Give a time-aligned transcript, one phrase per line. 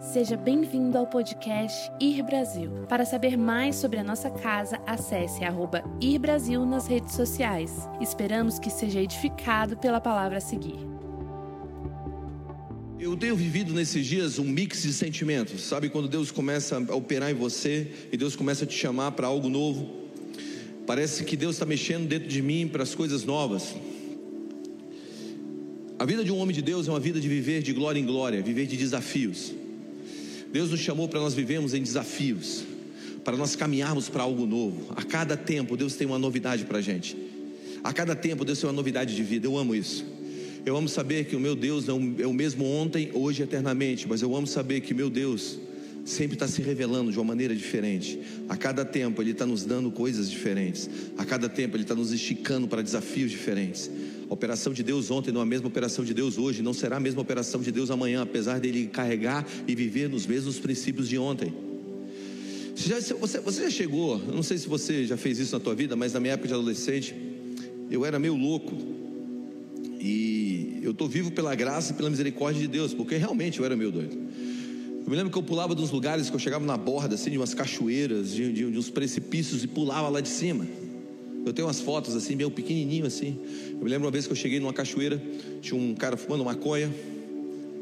[0.00, 2.70] Seja bem-vindo ao podcast Ir Brasil.
[2.88, 7.72] Para saber mais sobre a nossa casa, acesse arroba Ir Brasil nas redes sociais.
[8.00, 10.78] Esperamos que seja edificado pela palavra a seguir.
[12.98, 15.62] Eu tenho vivido nesses dias um mix de sentimentos.
[15.62, 19.26] Sabe quando Deus começa a operar em você e Deus começa a te chamar para
[19.26, 19.84] algo novo?
[20.86, 23.74] Parece que Deus está mexendo dentro de mim para as coisas novas.
[25.98, 28.06] A vida de um homem de Deus é uma vida de viver de glória em
[28.06, 29.52] glória, viver de desafios.
[30.52, 32.64] Deus nos chamou para nós vivermos em desafios,
[33.24, 34.92] para nós caminharmos para algo novo.
[34.96, 37.16] A cada tempo, Deus tem uma novidade para a gente.
[37.84, 39.46] A cada tempo, Deus tem uma novidade de vida.
[39.46, 40.04] Eu amo isso.
[40.64, 44.22] Eu amo saber que o meu Deus é o mesmo ontem, hoje e eternamente, mas
[44.22, 45.58] eu amo saber que meu Deus
[46.08, 48.18] sempre está se revelando de uma maneira diferente.
[48.48, 50.88] A cada tempo Ele está nos dando coisas diferentes.
[51.18, 53.90] A cada tempo Ele está nos esticando para desafios diferentes.
[54.28, 56.96] A operação de Deus ontem não é a mesma operação de Deus hoje, não será
[56.96, 61.18] a mesma operação de Deus amanhã, apesar dele carregar e viver nos mesmos princípios de
[61.18, 61.52] ontem.
[62.74, 65.96] Você já, você, já chegou, não sei se você já fez isso na tua vida,
[65.96, 67.14] mas na minha época de adolescente,
[67.90, 68.74] eu era meio louco.
[70.00, 73.76] E eu estou vivo pela graça e pela misericórdia de Deus, porque realmente eu era
[73.76, 74.27] meio doido.
[75.08, 77.30] Eu me lembro que eu pulava de uns lugares que eu chegava na borda, assim,
[77.30, 80.66] de umas cachoeiras, de, de, de uns precipícios e pulava lá de cima.
[81.46, 83.38] Eu tenho umas fotos assim, meio pequenininho assim.
[83.70, 85.18] Eu me lembro uma vez que eu cheguei numa cachoeira,
[85.62, 86.94] tinha um cara fumando maconha.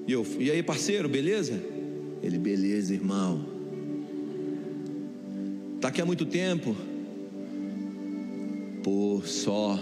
[0.06, 1.60] E eu, e aí, parceiro, beleza?
[2.22, 3.44] Ele, beleza, irmão.
[5.80, 6.76] Tá aqui há muito tempo?
[8.84, 9.76] Pô, só.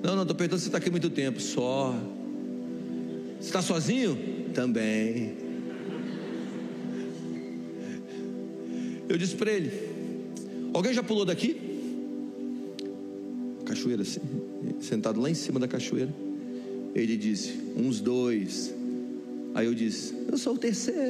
[0.00, 1.40] Não, não, tô perguntando se você tá aqui há muito tempo.
[1.40, 1.92] Só.
[3.40, 4.16] Você está sozinho?
[4.54, 5.49] Também.
[9.10, 9.72] Eu disse para ele:
[10.72, 11.56] Alguém já pulou daqui?
[13.66, 14.20] Cachoeira assim,
[14.80, 16.14] sentado lá em cima da cachoeira.
[16.94, 18.72] Ele disse: Uns dois.
[19.52, 21.00] Aí eu disse: Eu sou o terceiro.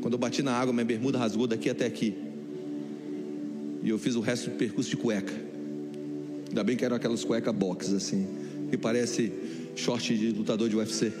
[0.00, 2.14] Quando eu bati na água, minha bermuda rasgou daqui até aqui.
[3.82, 5.34] E eu fiz o resto do percurso de cueca.
[6.46, 8.28] Ainda bem que eram aquelas cuecas box assim,
[8.70, 9.32] que parece
[9.74, 11.12] short de lutador de UFC.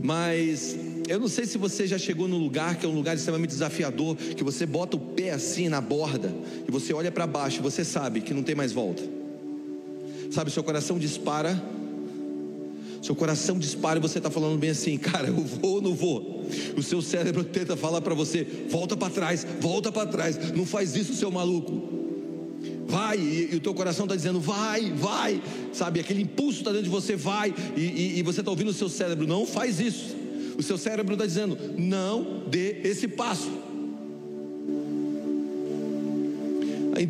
[0.00, 3.50] Mas eu não sei se você já chegou num lugar que é um lugar extremamente
[3.50, 6.32] desafiador, que você bota o pé assim na borda
[6.66, 9.02] e você olha para baixo, e você sabe que não tem mais volta.
[10.30, 11.60] Sabe, seu coração dispara.
[13.00, 16.46] Seu coração dispara e você está falando bem assim, cara, eu vou ou não vou?
[16.76, 20.94] O seu cérebro tenta falar para você, volta para trás, volta para trás, não faz
[20.96, 21.96] isso, seu maluco.
[22.86, 25.40] Vai, e, e o teu coração está dizendo, vai, vai,
[25.72, 26.00] sabe?
[26.00, 28.88] Aquele impulso está dentro de você, vai, e, e, e você está ouvindo o seu
[28.88, 30.17] cérebro, não faz isso.
[30.58, 33.48] O seu cérebro está dizendo: não dê esse passo.
[36.96, 37.08] Aí,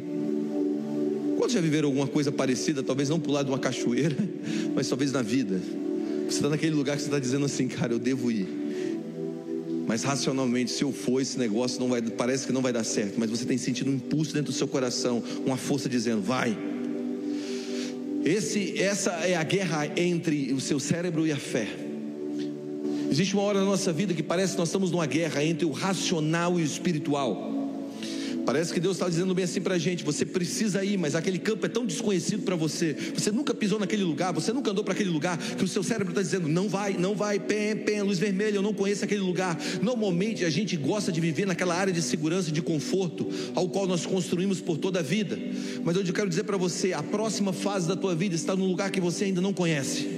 [1.38, 4.14] quando já viveram alguma coisa parecida, talvez não pular de uma cachoeira,
[4.76, 5.58] mas talvez na vida,
[6.28, 8.46] você está naquele lugar que você está dizendo assim, cara, eu devo ir.
[9.86, 13.14] Mas racionalmente, se eu for, esse negócio não vai, parece que não vai dar certo.
[13.16, 16.54] Mas você tem sentido um impulso dentro do seu coração, uma força dizendo, vai.
[18.22, 21.87] Esse, essa é a guerra entre o seu cérebro e a fé.
[23.10, 25.70] Existe uma hora na nossa vida que parece que nós estamos numa guerra entre o
[25.70, 27.58] racional e o espiritual.
[28.48, 31.38] Parece que Deus está dizendo bem assim para a gente: você precisa ir, mas aquele
[31.38, 32.96] campo é tão desconhecido para você.
[33.14, 36.12] Você nunca pisou naquele lugar, você nunca andou para aquele lugar, que o seu cérebro
[36.12, 39.58] está dizendo: não vai, não vai, pé, pé, luz vermelha, eu não conheço aquele lugar.
[39.82, 43.86] Normalmente a gente gosta de viver naquela área de segurança e de conforto, ao qual
[43.86, 45.38] nós construímos por toda a vida.
[45.84, 48.90] Mas eu quero dizer para você: a próxima fase da tua vida está num lugar
[48.90, 50.17] que você ainda não conhece.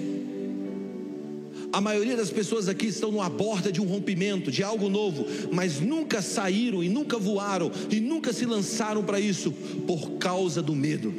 [1.73, 5.81] A maioria das pessoas aqui estão numa borda de um rompimento, de algo novo, mas
[5.81, 9.53] nunca saíram e nunca voaram e nunca se lançaram para isso
[9.87, 11.15] por causa do medo.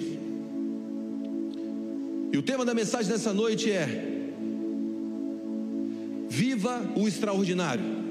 [2.34, 4.28] E o tema da mensagem dessa noite é:
[6.28, 8.02] Viva o extraordinário.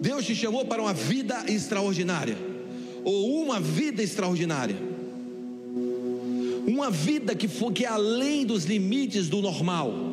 [0.00, 2.36] Deus te chamou para uma vida extraordinária,
[3.04, 4.76] ou uma vida extraordinária,
[6.66, 10.10] uma vida que for que é além dos limites do normal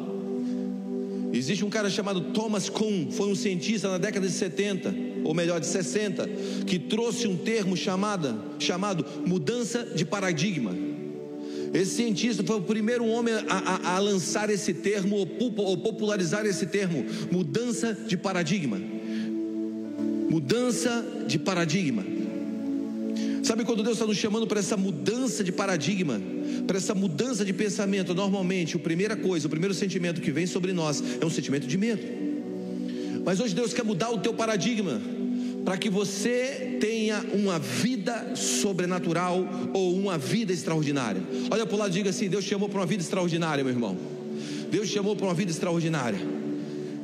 [1.37, 5.59] Existe um cara chamado Thomas Kuhn, foi um cientista na década de 70, ou melhor,
[5.59, 6.28] de 60,
[6.66, 10.75] que trouxe um termo chamado, chamado mudança de paradigma.
[11.73, 16.45] Esse cientista foi o primeiro homem a, a, a lançar esse termo, ou, ou popularizar
[16.45, 18.81] esse termo, mudança de paradigma.
[20.29, 22.03] Mudança de paradigma.
[23.43, 26.19] Sabe quando Deus está nos chamando para essa mudança de paradigma?
[26.66, 30.73] Para essa mudança de pensamento, normalmente, a primeira coisa, o primeiro sentimento que vem sobre
[30.73, 32.02] nós é um sentimento de medo.
[33.26, 35.02] Mas hoje Deus quer mudar o teu paradigma
[35.66, 41.22] para que você tenha uma vida sobrenatural ou uma vida extraordinária.
[41.52, 43.73] Olha para o lado e diga assim: Deus te chamou para uma vida extraordinária, meu
[43.73, 43.97] irmão.
[44.72, 46.36] Deus te chamou para uma vida extraordinária.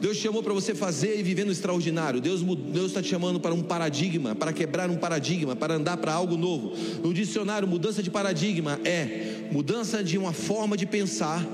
[0.04, 2.20] Deus chamou para você fazer e viver no extraordinário.
[2.20, 6.12] Deus Deus está te chamando para um paradigma, para quebrar um paradigma, para andar para
[6.12, 6.74] algo novo.
[7.02, 11.48] No dicionário, mudança de paradigma é mudança de uma forma de pensar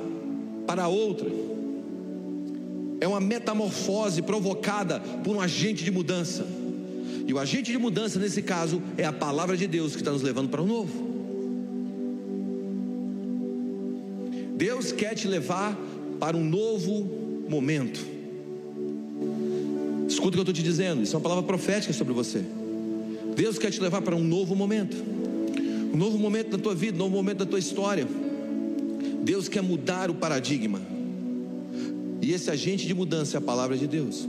[0.65, 1.29] para outra.
[2.99, 6.43] É uma metamorfose provocada por um agente de mudança.
[7.27, 10.23] E o agente de mudança, nesse caso, é a palavra de Deus que está nos
[10.23, 11.07] levando para o novo.
[14.55, 15.77] Deus quer te levar
[16.19, 18.17] para um novo momento.
[20.19, 22.43] Escuta o que eu estou te dizendo, isso é uma palavra profética sobre você.
[23.37, 24.97] Deus quer te levar para um novo momento,
[25.93, 28.05] um novo momento da tua vida, um novo momento da tua história.
[29.23, 30.81] Deus quer mudar o paradigma,
[32.21, 34.27] e esse agente de mudança é a palavra de Deus.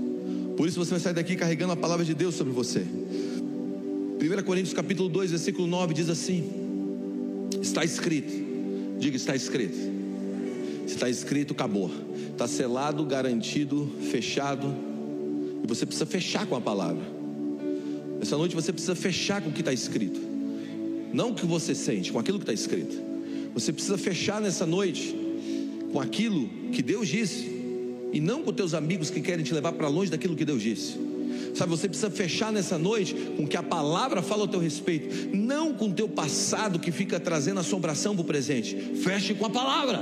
[0.57, 2.83] Por isso você vai sair daqui carregando a palavra de Deus sobre você.
[2.83, 6.45] 1 Coríntios capítulo 2, versículo 9 diz assim:
[7.61, 8.33] Está escrito,
[8.97, 9.77] diga está escrito.
[10.87, 11.91] Está escrito, acabou.
[12.31, 14.73] Está selado, garantido, fechado,
[15.63, 17.03] e você precisa fechar com a palavra.
[18.21, 20.21] Essa noite você precisa fechar com o que está escrito.
[21.13, 22.97] Não o que você sente, com aquilo que está escrito.
[23.55, 25.15] Você precisa fechar nessa noite
[25.93, 27.59] com aquilo que Deus disse.
[28.13, 30.99] E não com teus amigos que querem te levar para longe daquilo que Deus disse.
[31.55, 35.75] Sabe, você precisa fechar nessa noite com que a palavra fala ao teu respeito, não
[35.75, 38.77] com o teu passado que fica trazendo assombração para o presente.
[39.03, 40.01] Feche com a palavra.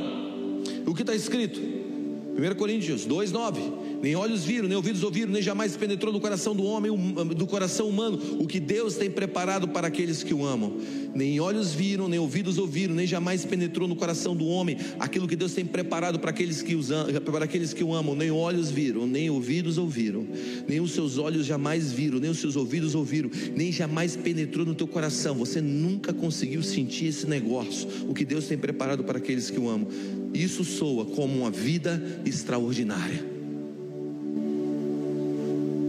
[0.87, 1.60] O que está escrito?
[1.60, 6.64] 1 Coríntios 2,9 nem olhos viram, nem ouvidos ouviram, nem jamais penetrou no coração do
[6.64, 6.92] homem,
[7.34, 10.76] do coração humano, o que Deus tem preparado para aqueles que o amam.
[11.14, 15.34] Nem olhos viram, nem ouvidos ouviram, nem jamais penetrou no coração do homem aquilo que
[15.34, 16.90] Deus tem preparado para aqueles que, os,
[17.24, 18.14] para aqueles que o amam.
[18.14, 20.26] Nem olhos viram, nem ouvidos ouviram,
[20.68, 24.74] nem os seus olhos jamais viram, nem os seus ouvidos ouviram, nem jamais penetrou no
[24.74, 25.34] teu coração.
[25.36, 29.68] Você nunca conseguiu sentir esse negócio, o que Deus tem preparado para aqueles que o
[29.68, 29.88] amam.
[30.32, 33.38] Isso soa como uma vida extraordinária.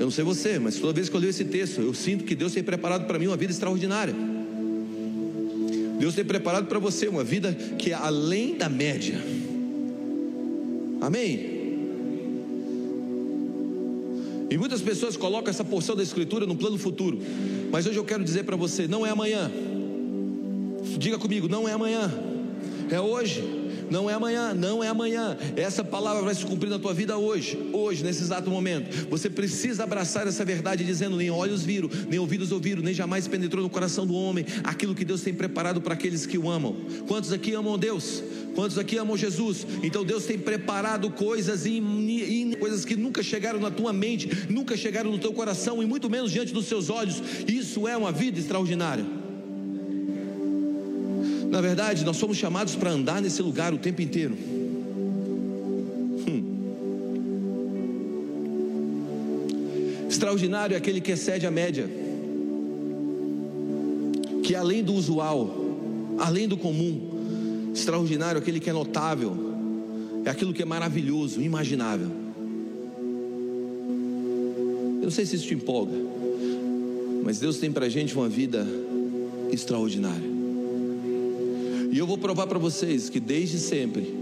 [0.10, 2.52] Não sei você, mas toda vez que eu leio esse texto, eu sinto que Deus
[2.52, 4.16] tem preparado para mim uma vida extraordinária.
[6.00, 9.24] Deus tem preparado para você uma vida que é além da média.
[11.00, 11.60] Amém?
[14.50, 17.20] E muitas pessoas colocam essa porção da Escritura no plano futuro.
[17.72, 19.52] Mas hoje eu quero dizer para você: não é amanhã.
[20.98, 22.12] Diga comigo, não é amanhã.
[22.90, 23.59] É hoje.
[23.90, 25.38] Não é amanhã, não é amanhã.
[25.56, 29.08] Essa palavra vai se cumprir na tua vida hoje, hoje, nesse exato momento.
[29.10, 33.64] Você precisa abraçar essa verdade, dizendo: nem olhos viram, nem ouvidos ouviram, nem jamais penetrou
[33.64, 36.76] no coração do homem aquilo que Deus tem preparado para aqueles que o amam.
[37.08, 38.24] Quantos aqui amam Deus?
[38.56, 39.66] Quantos aqui amam Jesus?
[39.84, 41.82] Então Deus tem preparado coisas e
[42.60, 46.32] coisas que nunca chegaram na tua mente, nunca chegaram no teu coração e muito menos
[46.32, 47.22] diante dos seus olhos.
[47.48, 49.19] Isso é uma vida extraordinária.
[51.50, 54.38] Na verdade, nós somos chamados para andar nesse lugar o tempo inteiro.
[56.28, 56.44] Hum.
[60.08, 61.90] Extraordinário é aquele que excede a média,
[64.44, 65.56] que além do usual,
[66.20, 67.10] além do comum.
[67.74, 69.36] Extraordinário é aquele que é notável,
[70.26, 72.12] é aquilo que é maravilhoso, imaginável.
[74.98, 75.96] Eu não sei se isso te empolga,
[77.24, 78.68] mas Deus tem para a gente uma vida
[79.52, 80.29] extraordinária.
[81.92, 84.14] E eu vou provar para vocês que desde sempre,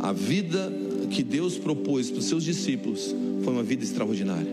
[0.00, 0.72] a vida
[1.10, 4.52] que Deus propôs para os seus discípulos foi uma vida extraordinária.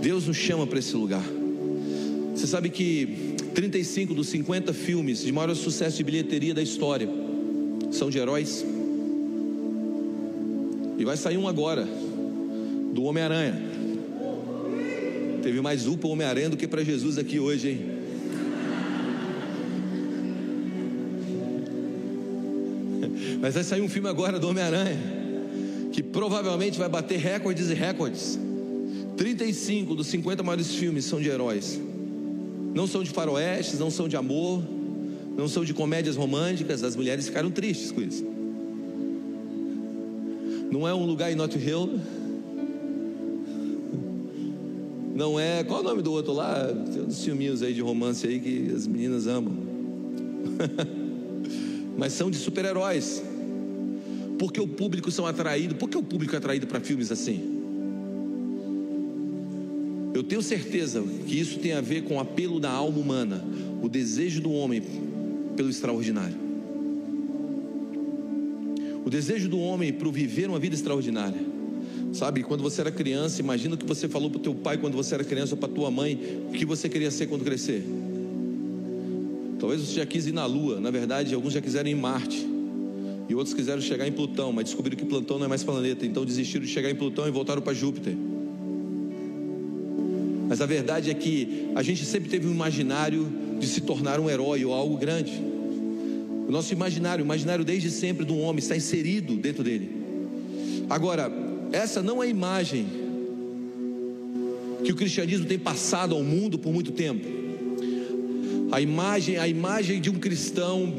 [0.00, 1.24] Deus nos chama para esse lugar.
[2.34, 7.08] Você sabe que 35 dos 50 filmes de maior sucesso de bilheteria da história
[7.92, 8.64] são de heróis.
[10.98, 11.86] E vai sair um agora,
[12.92, 13.62] do Homem-Aranha.
[15.42, 17.93] Teve mais um para Homem-Aranha do que para Jesus aqui hoje, hein?
[23.44, 24.98] Mas vai sair um filme agora do Homem-Aranha,
[25.92, 28.38] que provavelmente vai bater recordes e recordes.
[29.18, 31.78] 35 dos 50 maiores filmes são de heróis.
[32.74, 34.62] Não são de faroestes, não são de amor,
[35.36, 36.82] não são de comédias românticas.
[36.82, 38.24] As mulheres ficaram tristes com isso.
[40.70, 42.00] Não é um lugar em Not Hill.
[45.14, 45.62] Não é.
[45.64, 46.72] Qual é o nome do outro lá?
[46.90, 49.52] Tem uns filminhos aí de romance aí que as meninas amam.
[51.98, 53.22] Mas são de super-heróis.
[54.44, 55.74] Porque o público são atraídos.
[55.78, 57.62] Por que o público é atraído para filmes assim?
[60.12, 63.42] Eu tenho certeza que isso tem a ver com o apelo da alma humana,
[63.82, 64.82] o desejo do homem
[65.56, 66.36] pelo extraordinário.
[69.02, 71.40] O desejo do homem para viver uma vida extraordinária.
[72.12, 74.94] Sabe, quando você era criança, imagina o que você falou para o teu pai quando
[74.94, 76.20] você era criança para tua mãe,
[76.50, 77.82] o que você queria ser quando crescer.
[79.58, 82.53] Talvez você já quis ir na lua, na verdade, alguns já quiseram ir em Marte.
[83.34, 86.24] E outros quiseram chegar em Plutão, mas descobriram que Plutão não é mais planeta, então
[86.24, 88.14] desistiram de chegar em Plutão e voltaram para Júpiter.
[90.48, 93.26] Mas a verdade é que a gente sempre teve um imaginário
[93.58, 95.32] de se tornar um herói ou algo grande.
[96.46, 99.90] O nosso imaginário, o imaginário desde sempre do homem está inserido dentro dele.
[100.88, 101.28] Agora,
[101.72, 102.86] essa não é a imagem
[104.84, 107.26] que o cristianismo tem passado ao mundo por muito tempo.
[108.70, 110.94] A imagem, a imagem de um cristão,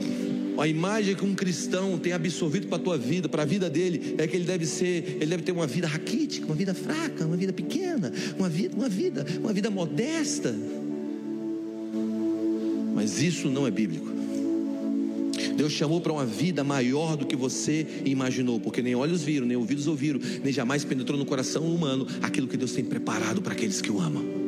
[0.57, 4.15] a imagem que um cristão tem absorvido para a tua vida, para a vida dele,
[4.17, 7.37] é que ele deve ser, ele deve ter uma vida raquítica, uma vida fraca, uma
[7.37, 10.55] vida pequena, uma vida, uma vida, uma vida modesta.
[12.93, 14.15] Mas isso não é bíblico.
[15.55, 19.55] Deus chamou para uma vida maior do que você imaginou, porque nem olhos viram, nem
[19.55, 23.81] ouvidos ouviram, nem jamais penetrou no coração humano aquilo que Deus tem preparado para aqueles
[23.81, 24.45] que o amam.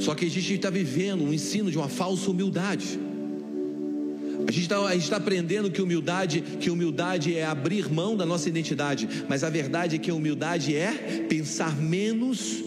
[0.00, 2.98] Só que a gente está vivendo um ensino de uma falsa humildade.
[4.46, 9.08] A gente está tá aprendendo que humildade, que humildade é abrir mão da nossa identidade,
[9.28, 12.62] mas a verdade é que humildade é pensar menos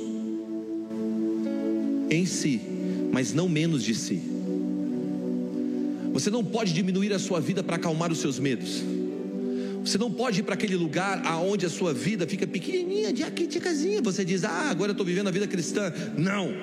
[2.09, 2.59] em si,
[3.11, 4.21] mas não menos de si.
[6.11, 8.83] Você não pode diminuir a sua vida para acalmar os seus medos.
[9.85, 13.47] Você não pode ir para aquele lugar aonde a sua vida fica pequenininha, de aqui,
[13.47, 14.01] de casinha.
[14.01, 15.93] Você diz, ah, agora eu estou vivendo a vida cristã.
[16.17, 16.53] Não,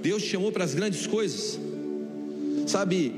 [0.00, 1.58] Deus te chamou para as grandes coisas.
[2.66, 3.12] Sabe,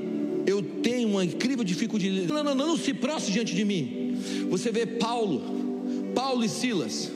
[0.45, 2.27] eu tenho uma incrível dificuldade.
[2.27, 4.17] Não, não, não, se prostre diante de mim.
[4.49, 5.41] Você vê Paulo,
[6.13, 7.11] Paulo e Silas.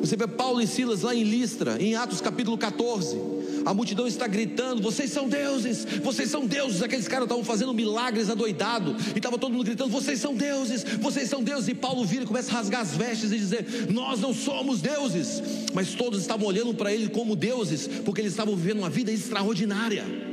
[0.00, 3.18] Você vê Paulo e Silas lá em Listra, em Atos capítulo 14.
[3.64, 6.82] A multidão está gritando: Vocês são deuses, vocês são deuses.
[6.82, 8.96] Aqueles caras estavam fazendo milagres adoidado.
[9.14, 11.68] E estava todo mundo gritando: Vocês são deuses, vocês são deuses.
[11.68, 15.42] E Paulo vira e começa a rasgar as vestes e dizer: Nós não somos deuses.
[15.74, 20.29] Mas todos estavam olhando para ele como deuses, porque eles estavam vivendo uma vida extraordinária.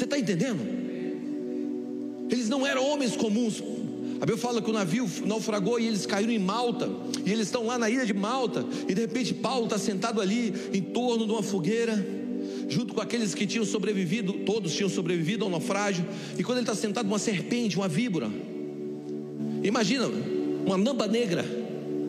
[0.00, 0.60] Você está entendendo?
[2.30, 3.62] Eles não eram homens comuns.
[4.16, 6.88] A Bíblia fala que o navio naufragou e eles caíram em Malta.
[7.26, 8.64] E eles estão lá na ilha de Malta.
[8.88, 12.02] E de repente Paulo está sentado ali em torno de uma fogueira,
[12.66, 16.06] junto com aqueles que tinham sobrevivido, todos tinham sobrevivido ao naufrágio.
[16.38, 18.30] E quando ele está sentado, uma serpente, uma víbora.
[19.62, 20.08] Imagina,
[20.64, 21.44] uma namba negra.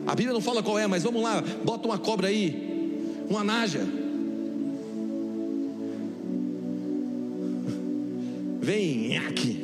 [0.06, 2.88] A Bíblia não fala qual é, mas vamos lá, bota uma cobra aí,
[3.28, 3.86] uma naja.
[8.62, 9.58] Vem aqui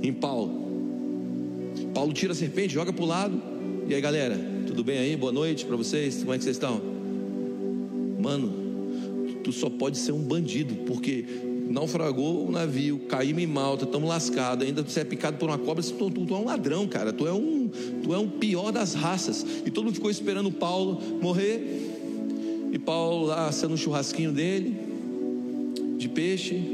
[0.00, 0.62] em Paulo.
[1.92, 3.42] Paulo tira a serpente, joga para o lado.
[3.88, 5.16] E aí, galera, tudo bem aí?
[5.16, 6.18] Boa noite para vocês.
[6.18, 6.80] Como é que vocês estão?
[8.20, 8.52] Mano,
[9.42, 11.24] tu só pode ser um bandido, porque
[11.68, 15.82] naufragou o navio, caímos em Malta, estamos lascados, ainda você é picado por uma cobra,
[15.82, 17.68] tu, tu, tu, é um ladrão, cara, tu é um,
[18.00, 19.44] tu é um pior das raças.
[19.66, 21.90] E todo mundo ficou esperando Paulo morrer.
[22.70, 24.76] E Paulo lá assando um churrasquinho dele,
[25.98, 26.73] de peixe,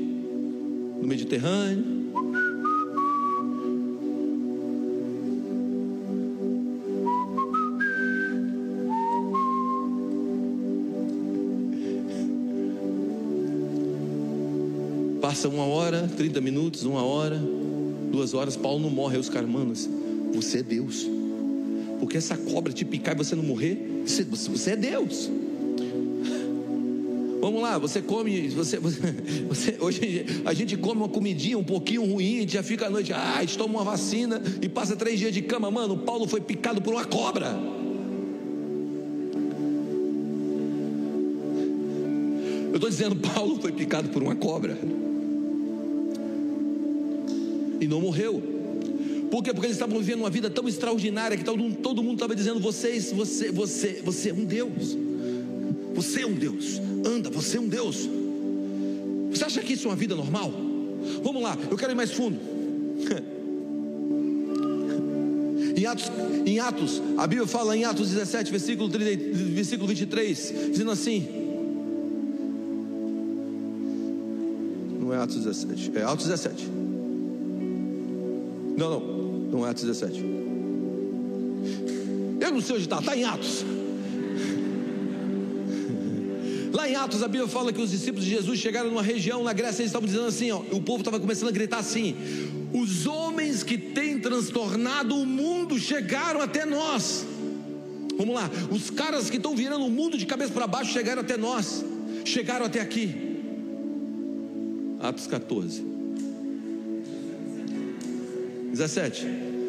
[1.01, 2.01] no Mediterrâneo.
[15.21, 17.41] Passa uma hora, 30 minutos, uma hora,
[18.11, 19.15] duas horas, Paulo não morre.
[19.15, 19.73] Aí os caras, mano,
[20.35, 21.09] você é Deus.
[21.99, 25.31] Porque essa cobra te picar e você não morrer, você, você é Deus.
[27.41, 28.79] Vamos lá, você come, você,
[29.49, 32.91] você, hoje a gente come uma comidinha um pouquinho ruim, a gente já fica à
[32.91, 35.97] noite, ah, toma uma vacina e passa três dias de cama, mano.
[35.97, 37.59] Paulo foi picado por uma cobra.
[42.69, 44.79] Eu estou dizendo, Paulo foi picado por uma cobra
[47.81, 48.43] e não morreu.
[49.31, 49.53] Por quê?
[49.53, 53.11] Porque eles estavam vivendo uma vida tão extraordinária que todo, todo mundo estava dizendo: vocês,
[53.13, 54.97] você, você, você é um Deus.
[55.95, 56.81] Você é um Deus.
[57.05, 58.09] Anda, você é um Deus.
[59.31, 60.53] Você acha que isso é uma vida normal?
[61.23, 62.39] Vamos lá, eu quero ir mais fundo.
[65.77, 66.13] Em Atos,
[66.45, 71.27] em Atos, a Bíblia fala em Atos 17, versículo, 30, versículo 23, dizendo assim:
[75.01, 76.69] Não é Atos 17, é Atos 17.
[78.77, 79.01] Não, não,
[79.53, 80.23] não é Atos 17.
[82.41, 83.65] Eu não sei onde está, está em Atos.
[86.91, 89.83] Em Atos, a Bíblia fala que os discípulos de Jesus chegaram numa região na Grécia,
[89.83, 92.15] eles estavam dizendo assim: ó, o povo estava começando a gritar assim:
[92.73, 97.25] os homens que têm transtornado o mundo chegaram até nós.
[98.17, 101.37] Vamos lá, os caras que estão virando o mundo de cabeça para baixo chegaram até
[101.37, 101.85] nós,
[102.25, 103.15] chegaram até aqui.
[105.01, 105.83] Atos 14.
[108.73, 109.27] 17.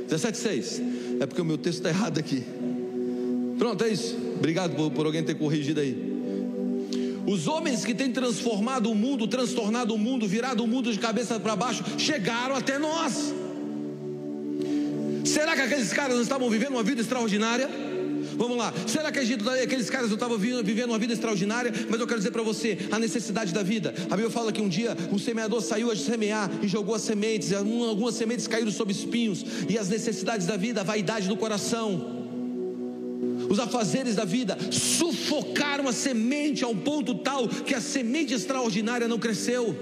[0.09, 0.81] 17, 6.
[1.21, 2.43] É porque o meu texto está errado aqui.
[3.57, 4.17] Pronto, é isso.
[4.35, 6.10] Obrigado por, por alguém ter corrigido aí.
[7.25, 11.39] Os homens que têm transformado o mundo, transtornado o mundo, virado o mundo de cabeça
[11.39, 13.33] para baixo, chegaram até nós.
[15.23, 17.69] Será que aqueles caras não estavam vivendo uma vida extraordinária?
[18.35, 18.73] Vamos lá.
[18.87, 21.71] Será que aqueles caras não estavam vivendo uma vida extraordinária?
[21.89, 23.93] Mas eu quero dizer para você a necessidade da vida.
[24.05, 27.53] A Bíblia fala que um dia o semeador saiu a semear e jogou as sementes.
[27.53, 29.45] Algumas sementes caíram sob espinhos.
[29.69, 32.20] E as necessidades da vida, a vaidade do coração
[33.51, 39.09] os afazeres da vida sufocaram a semente a um ponto tal que a semente extraordinária
[39.09, 39.75] não cresceu.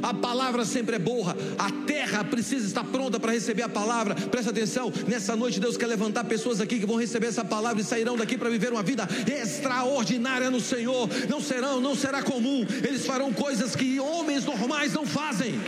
[0.00, 4.14] A palavra sempre é boa, a terra precisa estar pronta para receber a palavra.
[4.14, 7.84] Presta atenção, nessa noite Deus quer levantar pessoas aqui que vão receber essa palavra e
[7.84, 11.08] sairão daqui para viver uma vida extraordinária no Senhor.
[11.28, 12.64] Não serão, não será comum.
[12.86, 15.58] Eles farão coisas que homens normais não fazem.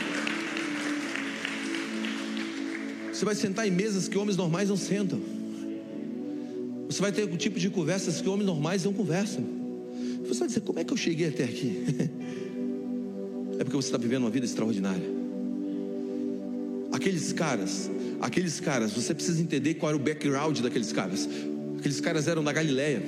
[3.13, 5.42] Você vai sentar em mesas que homens normais não sentam.
[6.93, 9.43] Você vai ter um tipo de conversas que homens normais não conversam.
[10.29, 11.85] Você vai dizer: como é que eu cheguei até aqui?
[13.59, 15.03] é porque você está vivendo uma vida extraordinária.
[16.93, 21.27] Aqueles caras, aqueles caras, você precisa entender qual era o background daqueles caras.
[21.79, 23.03] Aqueles caras eram da Galileia.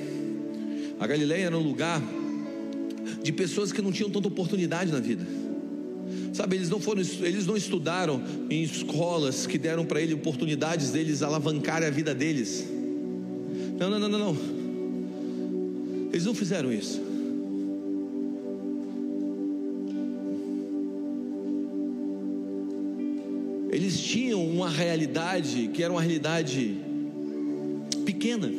[0.99, 2.01] A Galileia era um lugar
[3.21, 5.23] de pessoas que não tinham tanta oportunidade na vida.
[6.33, 11.21] Sabe, eles não foram, eles não estudaram em escolas que deram para eles oportunidades deles
[11.21, 12.74] alavancarem a vida deles.
[13.77, 14.37] Não, não, não, não, não.
[16.11, 17.01] Eles não fizeram isso.
[23.69, 26.77] Eles tinham uma realidade que era uma realidade
[28.05, 28.49] pequena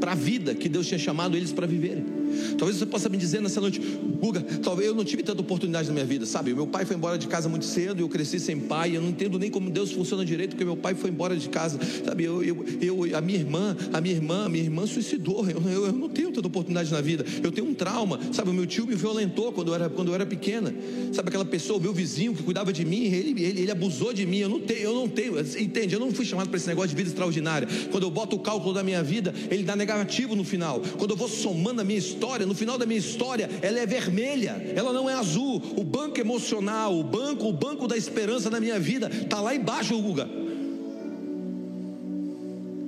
[0.00, 2.23] para a vida que Deus tinha chamado eles para viverem.
[2.58, 3.80] Talvez você possa me dizer nessa noite,
[4.20, 6.54] Guga, talvez eu não tive tanta oportunidade na minha vida, sabe?
[6.54, 9.38] Meu pai foi embora de casa muito cedo, eu cresci sem pai, eu não entendo
[9.38, 12.24] nem como Deus funciona direito, porque meu pai foi embora de casa, sabe?
[12.24, 15.86] Eu, eu, eu a minha irmã, a minha irmã, a minha irmã suicidou, eu, eu,
[15.86, 18.50] eu, não tenho tanta oportunidade na vida, eu tenho um trauma, sabe?
[18.50, 20.74] O meu tio me violentou quando eu era, quando eu era pequena,
[21.12, 21.28] sabe?
[21.28, 24.38] Aquela pessoa, o meu vizinho que cuidava de mim, ele, ele, ele abusou de mim,
[24.38, 25.94] eu não tenho, eu não tenho, entende?
[25.94, 27.68] Eu não fui chamado para esse negócio de vida extraordinária.
[27.90, 30.80] Quando eu boto o cálculo da minha vida, ele dá negativo no final.
[30.98, 34.60] Quando eu vou somando a minha história, no final da minha história, ela é vermelha,
[34.74, 35.62] ela não é azul.
[35.76, 40.00] O banco emocional, o banco, o banco da esperança da minha vida está lá embaixo,
[40.00, 40.28] Guga.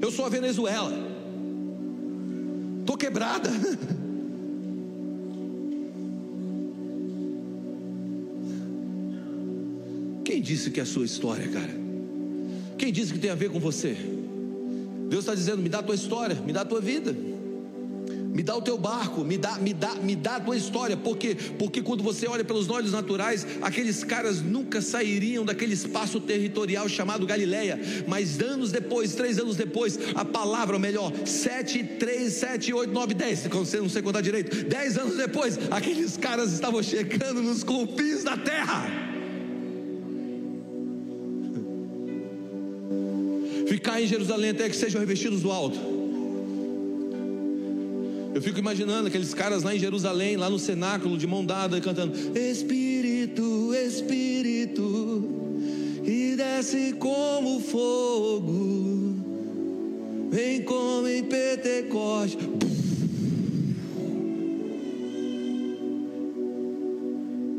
[0.00, 0.92] Eu sou a Venezuela.
[2.84, 3.50] Tô quebrada.
[10.24, 11.74] Quem disse que é a sua história, cara?
[12.78, 13.96] Quem disse que tem a ver com você?
[15.08, 17.35] Deus está dizendo: me dá a tua história, me dá a tua vida.
[18.36, 20.94] Me dá o teu barco, me dá, me dá, me dá a tua história.
[20.94, 21.34] Por quê?
[21.58, 27.24] Porque quando você olha pelos olhos naturais, aqueles caras nunca sairiam daquele espaço territorial chamado
[27.24, 27.80] Galileia.
[28.06, 33.14] Mas anos depois, três anos depois, a palavra, ou melhor, sete, três, sete, oito, nove,
[33.14, 34.66] dez, não sei contar direito.
[34.66, 38.84] Dez anos depois, aqueles caras estavam chegando nos confins da terra.
[43.66, 45.95] Ficar em Jerusalém até que sejam revestidos do alto.
[48.36, 52.12] Eu fico imaginando aqueles caras lá em Jerusalém, lá no cenáculo, de mão dada, cantando:
[52.38, 55.24] Espírito, Espírito,
[56.04, 59.14] e desce como fogo,
[60.28, 62.46] vem como em Pentecoste.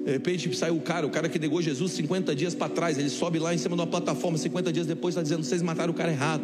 [0.06, 3.10] De repente sai o cara, o cara que negou Jesus 50 dias para trás, ele
[3.10, 5.96] sobe lá em cima de uma plataforma, 50 dias depois está dizendo: vocês mataram o
[5.96, 6.44] cara errado.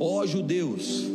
[0.00, 1.13] Ó oh, judeus,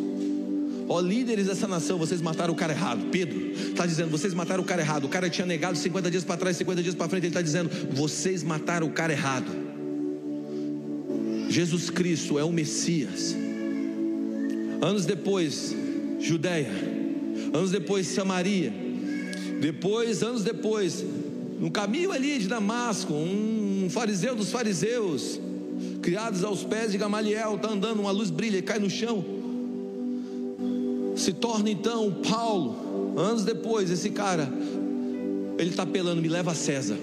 [0.91, 3.12] Ó líderes dessa nação, vocês mataram o cara errado.
[3.12, 5.06] Pedro está dizendo: vocês mataram o cara errado.
[5.06, 7.25] O cara tinha negado 50 dias para trás, 50 dias para frente.
[7.25, 9.52] Ele está dizendo: vocês mataram o cara errado.
[11.47, 13.36] Jesus Cristo é o Messias.
[14.82, 15.75] Anos depois,
[16.19, 16.71] Judéia.
[17.54, 18.73] Anos depois, Samaria.
[19.62, 21.06] Depois, anos depois,
[21.60, 25.39] no caminho ali de Damasco, um fariseu dos fariseus,
[26.02, 29.38] criados aos pés de Gamaliel, está andando, uma luz brilha e cai no chão
[31.30, 33.13] se torna então Paulo.
[33.15, 34.52] Anos depois, esse cara,
[35.60, 36.98] ele está apelando, me leva a César.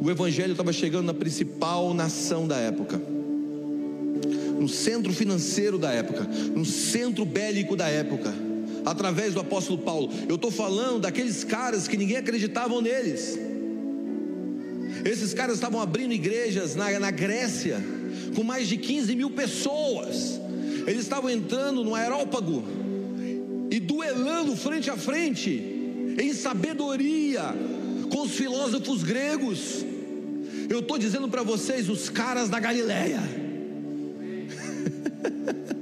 [0.00, 3.00] O evangelho estava chegando na principal nação da época,
[4.60, 6.22] no centro financeiro da época,
[6.54, 8.32] no centro bélico da época,
[8.86, 10.10] através do apóstolo Paulo.
[10.28, 13.36] Eu estou falando daqueles caras que ninguém acreditava neles.
[15.04, 17.82] Esses caras estavam abrindo igrejas na, na Grécia,
[18.36, 20.40] com mais de 15 mil pessoas.
[20.86, 22.83] Eles estavam entrando no aerópago
[24.14, 25.50] duelando frente a frente,
[26.18, 27.42] em sabedoria,
[28.10, 29.84] com os filósofos gregos.
[30.68, 33.20] Eu estou dizendo para vocês, os caras da Galileia.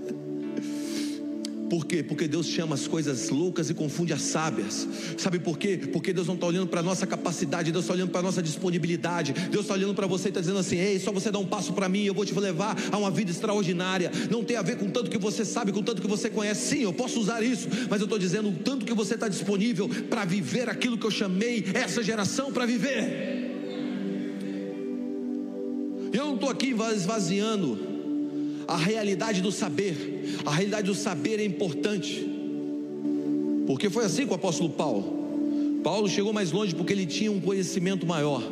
[1.72, 2.02] Por quê?
[2.02, 4.86] Porque Deus chama as coisas loucas e confunde as sábias.
[5.16, 5.80] Sabe por quê?
[5.90, 8.42] Porque Deus não está olhando para a nossa capacidade, Deus está olhando para a nossa
[8.42, 9.32] disponibilidade.
[9.32, 11.72] Deus está olhando para você e está dizendo assim: Ei, só você dá um passo
[11.72, 14.12] para mim, eu vou te levar a uma vida extraordinária.
[14.30, 16.76] Não tem a ver com tanto que você sabe, com tanto que você conhece.
[16.76, 19.88] Sim, eu posso usar isso, mas eu estou dizendo o tanto que você está disponível
[20.10, 23.50] para viver aquilo que eu chamei essa geração para viver.
[26.12, 27.91] Eu não estou aqui esvaziando
[28.72, 30.38] a realidade do saber.
[30.46, 32.26] A realidade do saber é importante.
[33.66, 35.80] Porque foi assim com o apóstolo Paulo.
[35.84, 38.42] Paulo chegou mais longe porque ele tinha um conhecimento maior.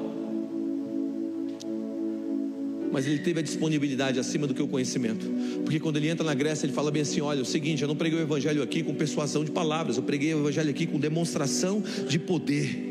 [2.93, 5.25] Mas ele teve a disponibilidade acima do que o conhecimento.
[5.65, 7.89] Porque quando ele entra na Grécia, ele fala bem assim: olha, é o seguinte, eu
[7.89, 10.99] não preguei o evangelho aqui com persuasão de palavras, eu preguei o evangelho aqui com
[10.99, 12.90] demonstração de poder.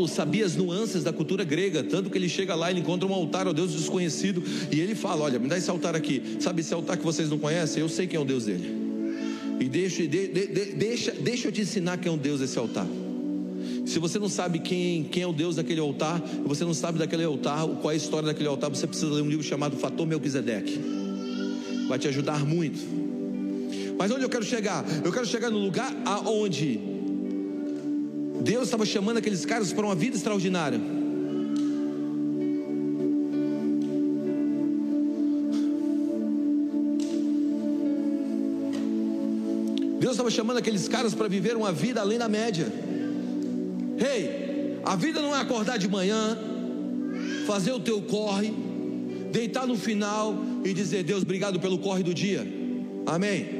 [0.00, 3.12] Paulo sabia as nuances da cultura grega, tanto que ele chega lá, ele encontra um
[3.12, 6.38] altar ao Deus desconhecido e ele fala: Olha, me dá esse altar aqui.
[6.40, 7.82] Sabe esse altar que vocês não conhecem?
[7.82, 8.80] Eu sei quem é o Deus dele.
[9.60, 12.58] E deixa, de, de, de, deixa, deixa eu te ensinar quem é o Deus desse
[12.58, 12.86] altar.
[13.84, 17.24] Se você não sabe quem, quem é o Deus daquele altar, você não sabe daquele
[17.24, 20.80] altar, qual é a história daquele altar, você precisa ler um livro chamado Fator Melquisedeque.
[21.88, 22.80] Vai te ajudar muito.
[23.98, 24.82] Mas onde eu quero chegar?
[25.04, 26.80] Eu quero chegar no lugar aonde
[28.40, 30.80] Deus estava chamando aqueles caras para uma vida extraordinária.
[39.98, 42.66] Deus estava chamando aqueles caras para viver uma vida além da média.
[43.98, 46.38] Ei, hey, a vida não é acordar de manhã,
[47.46, 48.50] fazer o teu corre,
[49.30, 52.46] deitar no final e dizer: Deus, obrigado pelo corre do dia.
[53.06, 53.59] Amém.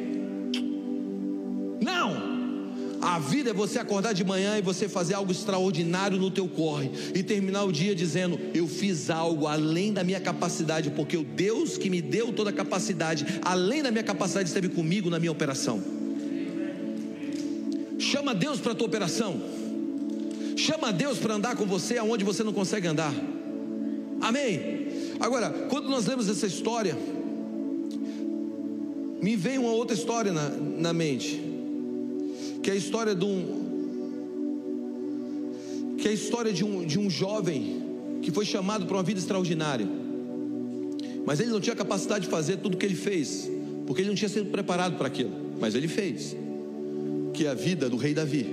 [3.10, 6.92] A vida é você acordar de manhã e você fazer algo extraordinário no teu corre
[7.12, 11.76] e terminar o dia dizendo: eu fiz algo além da minha capacidade, porque o Deus
[11.76, 15.82] que me deu toda a capacidade, além da minha capacidade, esteve comigo na minha operação.
[17.98, 19.42] Chama Deus para a tua operação.
[20.56, 23.12] Chama Deus para andar com você aonde você não consegue andar.
[24.20, 24.86] Amém.
[25.18, 26.96] Agora, quando nós lemos essa história,
[29.20, 31.49] me vem uma outra história na, na mente
[32.62, 33.70] que é a história de um
[35.98, 37.82] que é a história de um, de um jovem
[38.22, 39.86] que foi chamado para uma vida extraordinária.
[41.26, 43.50] Mas ele não tinha capacidade de fazer tudo o que ele fez,
[43.86, 46.34] porque ele não tinha sido preparado para aquilo, mas ele fez.
[47.34, 48.46] Que é a vida do rei Davi.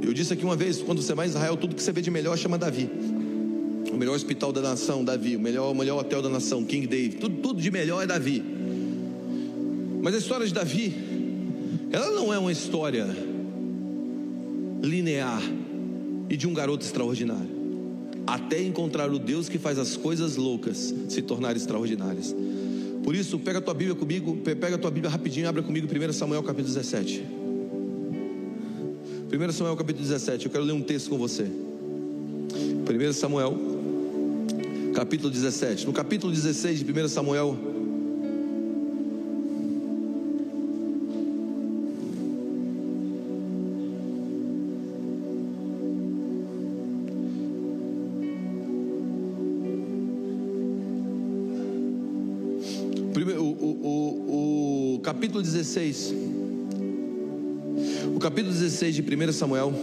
[0.00, 2.10] Eu disse aqui uma vez, quando você vai em Israel, tudo que você vê de
[2.10, 2.88] melhor chama Davi.
[3.92, 5.36] O melhor hospital da nação, Davi.
[5.36, 7.16] O melhor, o melhor hotel da nação, King David.
[7.16, 8.44] Tudo, tudo de melhor é Davi.
[10.02, 11.13] Mas a história de Davi
[11.94, 13.06] ela não é uma história
[14.82, 15.40] linear
[16.28, 17.54] e de um garoto extraordinário.
[18.26, 22.34] Até encontrar o Deus que faz as coisas loucas se tornarem extraordinárias.
[23.04, 26.12] Por isso, pega a tua Bíblia comigo, pega a tua Bíblia rapidinho, abra comigo 1
[26.12, 27.24] Samuel capítulo 17.
[29.32, 31.44] 1 Samuel capítulo 17, eu quero ler um texto com você.
[31.44, 33.56] 1 Samuel
[34.96, 35.86] capítulo 17.
[35.86, 37.56] No capítulo 16 de 1 Samuel,
[55.44, 56.14] 16.
[58.14, 59.74] O capítulo 16 de 1 Samuel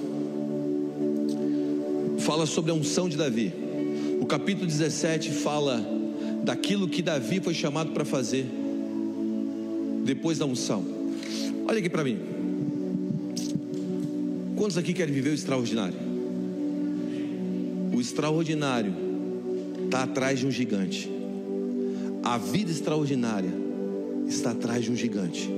[2.20, 3.54] fala sobre a unção de Davi.
[4.20, 5.80] O capítulo 17 fala
[6.44, 8.46] daquilo que Davi foi chamado para fazer
[10.04, 10.84] depois da unção.
[11.68, 12.18] Olha aqui para mim.
[14.56, 15.96] Quantos aqui querem viver o extraordinário?
[17.94, 18.94] O extraordinário
[19.86, 21.10] está atrás de um gigante.
[22.24, 23.61] A vida extraordinária
[24.32, 25.50] está atrás de um gigante.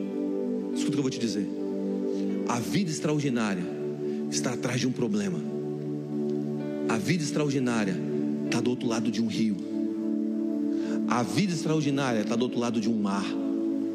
[0.74, 1.48] Escuta o que eu vou te dizer.
[2.48, 3.64] A vida extraordinária
[4.30, 5.40] está atrás de um problema.
[6.90, 7.96] A vida extraordinária
[8.46, 9.56] está do outro lado de um rio.
[11.08, 13.26] A vida extraordinária está do outro lado de um mar,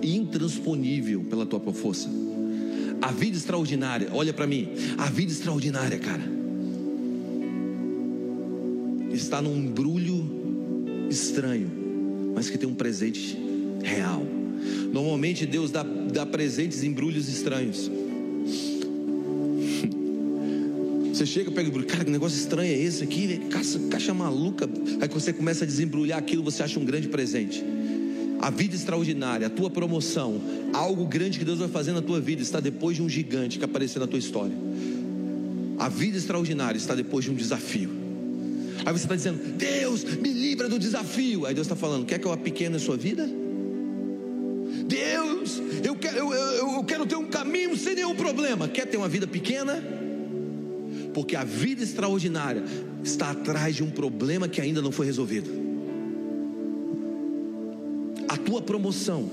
[0.03, 2.09] intransponível pela tua força.
[3.01, 6.23] A vida extraordinária, olha para mim, a vida extraordinária, cara,
[9.13, 11.71] está num embrulho estranho,
[12.35, 13.37] mas que tem um presente
[13.83, 14.38] real.
[14.93, 17.91] Normalmente Deus dá, dá presentes em embrulhos estranhos.
[21.13, 23.39] Você chega, pega o embrulho, cara, que negócio estranho é esse aqui?
[23.51, 24.71] Caixa, caixa maluca.
[25.01, 27.65] Aí você começa a desembrulhar aquilo, você acha um grande presente.
[28.41, 30.41] A vida extraordinária, a tua promoção,
[30.73, 33.65] algo grande que Deus vai fazer na tua vida está depois de um gigante que
[33.65, 34.55] apareceu na tua história.
[35.77, 37.91] A vida extraordinária está depois de um desafio.
[38.87, 41.47] Aí você está dizendo, Deus, me livra do desafio.
[41.47, 43.29] Aí Deus está falando, quer que eu pequeno em sua vida?
[48.09, 48.69] Nenhum problema.
[48.69, 49.83] Quer ter uma vida pequena?
[51.13, 52.63] Porque a vida extraordinária
[53.03, 55.51] está atrás de um problema que ainda não foi resolvido.
[58.29, 59.31] A tua promoção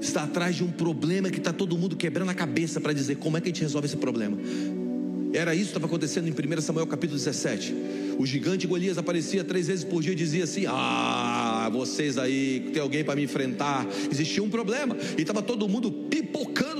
[0.00, 3.36] está atrás de um problema que está todo mundo quebrando a cabeça para dizer como
[3.36, 4.36] é que a gente resolve esse problema.
[5.32, 7.74] Era isso que estava acontecendo em 1 Samuel capítulo 17.
[8.18, 12.80] O gigante Golias aparecia três vezes por dia e dizia assim: Ah, vocês aí, tem
[12.80, 13.86] alguém para me enfrentar?
[14.10, 15.90] Existia um problema e estava todo mundo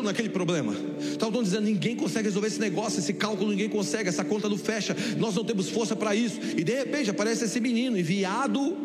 [0.03, 0.75] naquele problema.
[1.01, 4.97] Estavam dizendo: ninguém consegue resolver esse negócio, esse cálculo ninguém consegue, essa conta não fecha,
[5.19, 6.39] nós não temos força para isso.
[6.57, 8.77] E de repente aparece esse menino enviado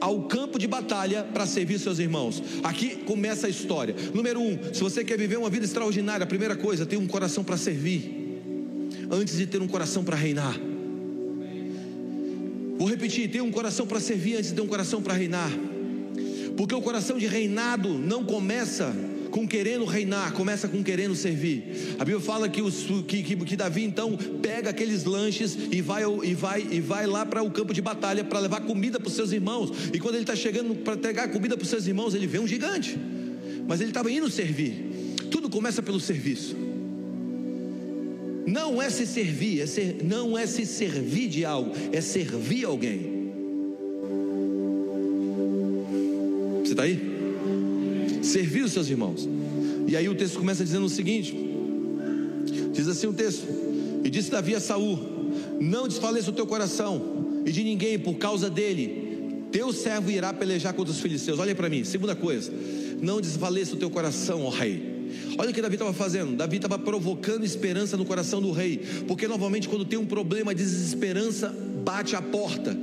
[0.00, 2.42] ao campo de batalha para servir seus irmãos.
[2.64, 3.94] Aqui começa a história.
[4.12, 7.44] Número um, se você quer viver uma vida extraordinária, a primeira coisa, tenha um coração
[7.44, 8.22] para servir
[9.10, 10.58] antes de ter um coração para reinar.
[12.76, 15.50] Vou repetir: ter um coração para servir antes de ter um coração para reinar.
[16.56, 18.92] Porque o coração de reinado não começa
[19.32, 21.96] com querendo reinar, começa com querendo servir.
[21.98, 26.04] A Bíblia fala que, os, que, que, que Davi então pega aqueles lanches e vai,
[26.22, 29.14] e vai, e vai lá para o campo de batalha para levar comida para os
[29.14, 29.72] seus irmãos.
[29.92, 32.46] E quando ele está chegando para pegar comida para os seus irmãos, ele vê um
[32.46, 32.96] gigante.
[33.66, 35.16] Mas ele estava indo servir.
[35.30, 36.54] Tudo começa pelo serviço.
[38.46, 43.22] Não é se servir, é ser, não é se servir de algo, é servir alguém.
[46.62, 47.11] Você está aí?
[48.32, 49.28] Servir os seus irmãos.
[49.86, 51.36] E aí o texto começa dizendo o seguinte:
[52.72, 53.46] diz assim o texto,
[54.02, 54.98] e disse Davi a Saul:
[55.60, 60.72] Não desfaleça o teu coração, e de ninguém por causa dele, teu servo irá pelejar
[60.72, 61.38] contra os filisteus.
[61.38, 62.50] Olha para mim, segunda coisa,
[63.00, 64.92] não desfaleça o teu coração, ó rei
[65.38, 66.36] Olha o que Davi estava fazendo.
[66.36, 70.54] Davi estava provocando esperança no coração do rei, porque normalmente quando tem um problema, a
[70.54, 72.76] desesperança bate a porta.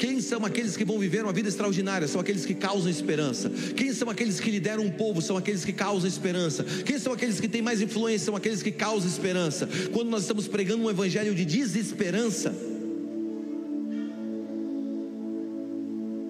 [0.00, 2.08] Quem são aqueles que vão viver uma vida extraordinária?
[2.08, 3.50] São aqueles que causam esperança.
[3.76, 5.20] Quem são aqueles que lideram um povo?
[5.20, 6.64] São aqueles que causam esperança.
[6.64, 8.24] Quem são aqueles que têm mais influência?
[8.24, 9.68] São aqueles que causam esperança.
[9.92, 12.54] Quando nós estamos pregando um evangelho de desesperança,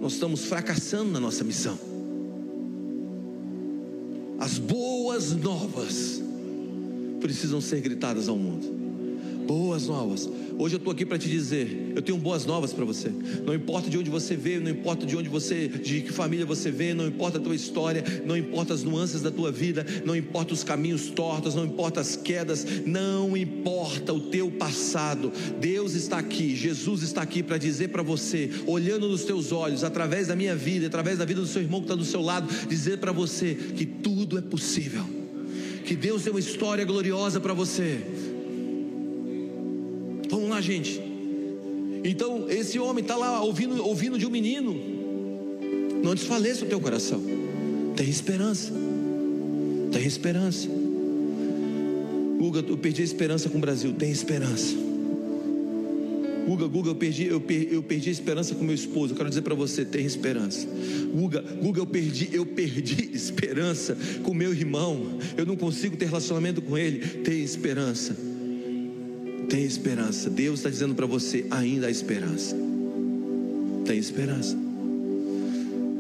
[0.01, 1.79] nós estamos fracassando na nossa missão.
[4.41, 6.21] As boas novas
[7.21, 8.80] precisam ser gritadas ao mundo.
[9.51, 10.31] Boas novas.
[10.57, 13.11] Hoje eu estou aqui para te dizer, eu tenho boas novas para você.
[13.45, 16.71] Não importa de onde você veio, não importa de onde você, de que família você
[16.71, 20.55] veio, não importa a tua história, não importa as nuances da tua vida, não importa
[20.55, 25.33] os caminhos tortos, não importa as quedas, não importa o teu passado.
[25.59, 30.29] Deus está aqui, Jesus está aqui para dizer para você, olhando nos teus olhos, através
[30.29, 32.99] da minha vida, através da vida do seu irmão que está do seu lado, dizer
[32.99, 35.05] para você que tudo é possível.
[35.85, 38.30] Que Deus tem uma história gloriosa para você
[40.51, 41.01] Vamos lá, gente.
[42.03, 44.75] Então, esse homem está lá ouvindo, ouvindo de um menino.
[46.03, 47.23] Não desfaleça o teu coração.
[47.95, 48.73] Tem esperança.
[49.93, 50.67] Tem esperança.
[52.37, 53.93] Guga, eu perdi a esperança com o Brasil.
[53.93, 54.75] Tem esperança.
[56.49, 59.13] Guga, Guga, eu perdi, eu perdi, eu perdi a esperança com meu esposo.
[59.13, 60.67] Eu quero dizer para você, tem esperança.
[61.15, 65.17] Guga, Guga, eu perdi, eu perdi esperança com meu irmão.
[65.37, 66.99] Eu não consigo ter relacionamento com ele.
[67.21, 68.30] Tem esperança.
[69.51, 70.31] Tem esperança.
[70.31, 72.57] Deus está dizendo para você: ainda há esperança.
[73.85, 74.57] Tem esperança.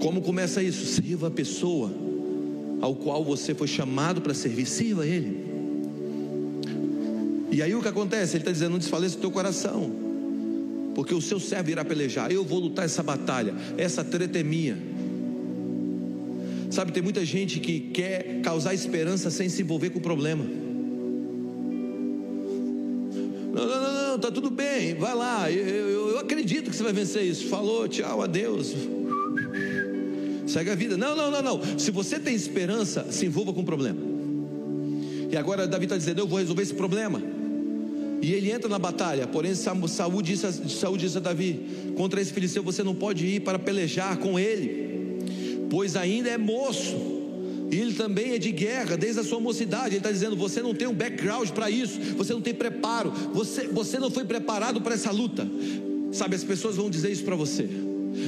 [0.00, 0.86] Como começa isso?
[0.86, 1.92] Sirva a pessoa
[2.80, 4.66] ao qual você foi chamado para servir.
[4.66, 5.50] Sirva Ele.
[7.50, 8.36] E aí o que acontece?
[8.36, 9.90] Ele está dizendo: não desfaleça o teu coração,
[10.94, 12.30] porque o seu servo irá pelejar.
[12.30, 13.52] Eu vou lutar essa batalha.
[13.76, 14.78] Essa treta é minha.
[16.70, 20.46] Sabe, tem muita gente que quer causar esperança sem se envolver com o problema.
[24.20, 27.46] Tá tudo bem, vai lá, eu, eu, eu acredito que você vai vencer isso.
[27.46, 28.74] Falou, tchau, adeus.
[30.46, 30.96] Segue a vida.
[30.96, 31.78] Não, não, não, não.
[31.78, 34.00] Se você tem esperança, se envolva com o problema.
[35.30, 37.22] E agora Davi está dizendo: Eu vou resolver esse problema.
[38.20, 39.26] E ele entra na batalha.
[39.26, 43.40] Porém, Saúl disse, a, Saúl disse a Davi: Contra esse filisteu você não pode ir
[43.40, 45.18] para pelejar com ele,
[45.70, 47.19] pois ainda é moço
[47.70, 49.90] e ele também é de guerra desde a sua mocidade.
[49.90, 53.68] Ele está dizendo: você não tem um background para isso, você não tem preparo, você,
[53.68, 55.46] você não foi preparado para essa luta.
[56.12, 57.68] Sabe, as pessoas vão dizer isso para você.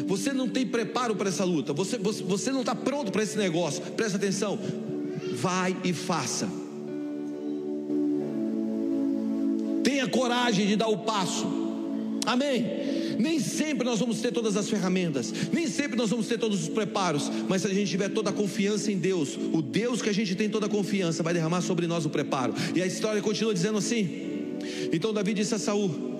[0.06, 3.36] Você não tem preparo para essa luta, você, você, você não está pronto para esse
[3.36, 3.82] negócio.
[3.96, 4.58] Presta atenção,
[5.34, 6.48] vai e faça.
[9.82, 11.46] Tenha coragem de dar o passo.
[12.24, 12.81] Amém.
[13.22, 16.68] Nem sempre nós vamos ter todas as ferramentas, nem sempre nós vamos ter todos os
[16.68, 20.12] preparos, mas se a gente tiver toda a confiança em Deus, o Deus que a
[20.12, 22.52] gente tem toda a confiança vai derramar sobre nós o preparo.
[22.74, 24.58] E a história continua dizendo assim:
[24.92, 26.18] Então Davi disse a Saul: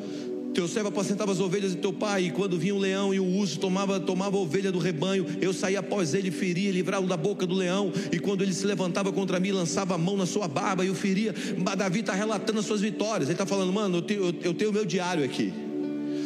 [0.55, 3.27] Teu servo apacentava as ovelhas de teu pai, e quando vinha o leão e o
[3.27, 7.45] urso tomava, tomava a ovelha do rebanho, eu saía após ele, feria, livrá-lo da boca
[7.45, 10.85] do leão, e quando ele se levantava contra mim, lançava a mão na sua barba
[10.85, 11.35] e o feria.
[11.77, 14.73] Davi está relatando as suas vitórias, ele está falando, mano, eu tenho, eu tenho o
[14.73, 15.72] meu diário aqui.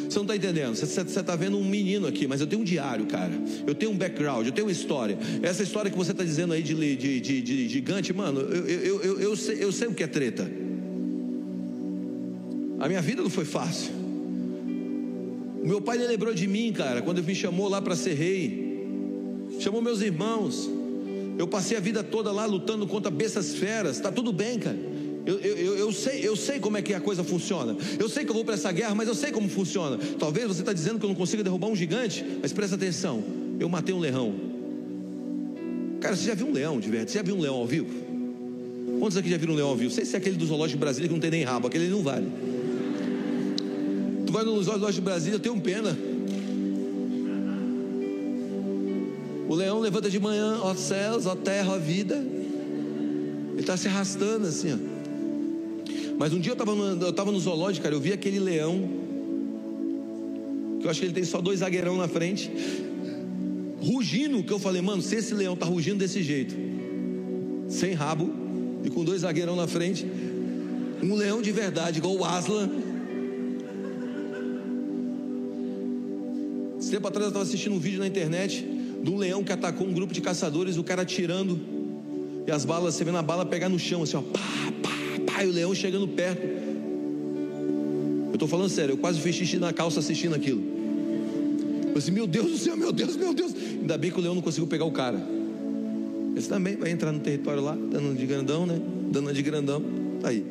[0.09, 3.07] Você não está entendendo, você está vendo um menino aqui, mas eu tenho um diário,
[3.07, 3.33] cara.
[3.67, 5.19] Eu tenho um background, eu tenho uma história.
[5.43, 9.03] Essa história que você está dizendo aí de, de, de, de, gigante, mano, eu, eu,
[9.03, 10.49] eu, eu, sei, eu sei o que é treta.
[12.79, 13.93] A minha vida não foi fácil.
[15.63, 18.87] O meu pai lembrou de mim, cara, quando me chamou lá para ser rei.
[19.59, 20.71] Chamou meus irmãos.
[21.39, 23.99] Eu passei a vida toda lá lutando contra bestas feras.
[23.99, 24.79] Tá tudo bem, cara.
[25.27, 27.77] Eu, eu, eu, sei, eu sei como é que a coisa funciona.
[27.99, 29.99] Eu sei que eu vou para essa guerra, mas eu sei como funciona.
[30.19, 33.23] Talvez você está dizendo que eu não consiga derrubar um gigante, mas presta atenção.
[33.59, 34.33] Eu matei um leão.
[36.01, 37.11] Cara, você já viu um leão de verdade?
[37.11, 37.89] Você já viu um leão ao vivo?
[39.01, 39.93] Quantos aqui já viram um leão ao vivo?
[39.93, 42.27] Sei se é aquele do zoológico brasileiro que não tem nem rabo, aquele não vale
[44.37, 45.97] vai nos olhos de Brasília, eu tenho pena.
[49.49, 52.17] O leão levanta de manhã, ó céus, ó terra, ó vida.
[52.17, 54.96] Ele está se arrastando assim, ó.
[56.19, 58.89] Mas um dia eu estava no, tava no zoológico, cara, eu vi aquele leão.
[60.81, 62.51] Que eu acho que ele tem só dois zagueirão na frente.
[63.81, 66.55] Rugindo, que eu falei, mano, se esse leão tá rugindo desse jeito,
[67.69, 68.31] sem rabo
[68.85, 70.07] e com dois zagueirão na frente,
[71.03, 72.71] um leão de verdade, igual o Aslan,
[76.87, 78.65] Esse tempo atrás eu estava assistindo um vídeo na internet
[79.03, 81.61] de um leão que atacou um grupo de caçadores, o cara atirando,
[82.47, 84.39] e as balas, você vendo a bala pegar no chão, assim, ó, pá,
[84.85, 84.96] pá,
[85.45, 86.43] e o leão chegando perto.
[88.29, 90.63] Eu estou falando sério, eu quase fiz xixi na calça assistindo aquilo.
[91.89, 93.55] Eu disse, meu Deus do céu, meu Deus, meu Deus.
[93.55, 95.19] Ainda bem que o leão não conseguiu pegar o cara.
[96.37, 98.79] Esse também vai entrar no território lá, dando de grandão, né?
[99.11, 99.83] Dando de grandão.
[100.21, 100.45] Tá aí.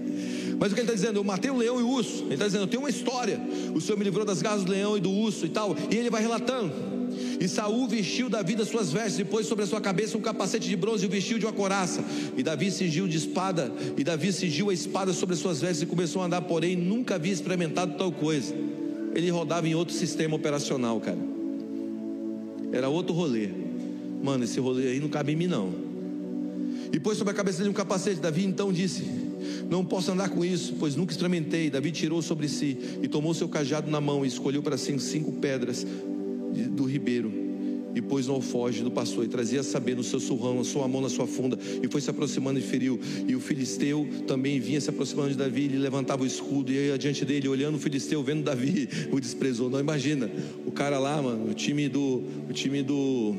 [0.58, 1.20] Mas o que ele está dizendo?
[1.20, 2.24] Eu matei o leão e o urso.
[2.24, 3.40] Ele está dizendo, eu tenho uma história.
[3.74, 5.76] O Senhor me livrou das garras do leão e do urso e tal.
[5.92, 6.74] E ele vai relatando.
[7.40, 10.68] E Saul vestiu Davi das suas vestes, e pôs sobre a sua cabeça um capacete
[10.68, 12.04] de bronze e o vestiu de uma coraça.
[12.38, 15.86] E Davi cingiu de espada, e Davi cingiu a espada sobre as suas vestes e
[15.86, 18.54] começou a andar, porém nunca havia experimentado tal coisa.
[19.14, 21.18] Ele rodava em outro sistema operacional, cara.
[22.72, 23.50] Era outro rolê.
[24.24, 25.74] Mano, esse rolê aí não cabe em mim não.
[26.92, 28.20] E pôs sobre a cabeça dele um capacete.
[28.20, 29.04] Davi então disse:
[29.70, 31.70] não posso andar com isso, pois nunca experimentei.
[31.70, 35.32] Davi tirou sobre si e tomou seu cajado na mão e escolheu para si cinco
[35.34, 35.86] pedras
[36.64, 37.46] do ribeiro
[37.96, 41.00] e pôs no alfoge do pastor e trazia saber no seu surrão, a sua mão
[41.00, 43.00] na sua funda e foi se aproximando e feriu.
[43.26, 46.92] E o filisteu também vinha se aproximando de Davi, ele levantava o escudo e aí
[46.92, 49.70] adiante dele, olhando o filisteu, vendo Davi, o desprezou.
[49.70, 50.30] Não imagina,
[50.66, 53.34] o cara lá, mano, o time do o time do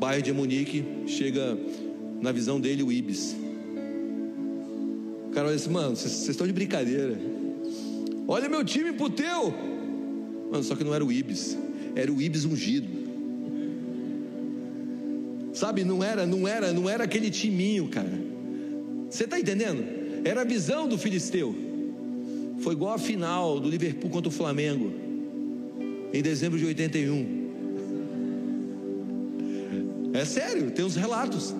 [0.00, 1.56] bairro de Munique chega
[2.20, 3.36] na visão dele o Ibis.
[5.28, 7.18] O cara olha assim, mano, vocês estão de brincadeira.
[8.26, 9.54] Olha meu time pro teu.
[10.50, 11.56] Mano, só que não era o Ibis,
[11.94, 12.88] era o Ibis ungido.
[15.52, 18.12] Sabe, não era, não era, não era aquele timinho, cara.
[19.10, 19.84] Você está entendendo?
[20.24, 21.54] Era a visão do filisteu.
[22.60, 24.92] Foi igual a final do Liverpool contra o Flamengo
[26.12, 27.42] em dezembro de 81.
[30.14, 31.54] É sério, tem uns relatos.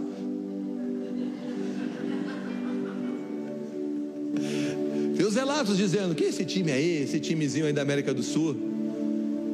[5.32, 8.54] os relatos dizendo que esse time aí, esse timezinho aí da América do Sul,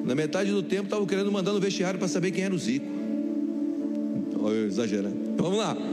[0.09, 2.87] na metade do tempo estavam querendo mandar no vestiário para saber quem era o Zico.
[4.41, 5.17] Olha, exagerando.
[5.37, 5.77] Vamos lá.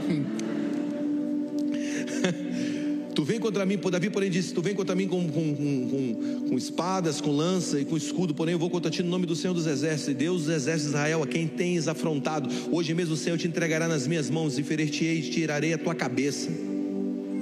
[3.14, 6.56] Tu vem contra mim, Davi, porém disse: Tu vem contra mim com, com, com, com,
[6.58, 9.54] espadas, com lança e com escudo, porém eu vou contra ti no nome do Senhor
[9.54, 12.50] dos Exércitos, e Deus dos Exércitos de Israel, a quem tens afrontado.
[12.70, 15.94] Hoje mesmo o Senhor te entregará nas minhas mãos, e ferir-te-ei e tirarei a tua
[15.94, 16.50] cabeça.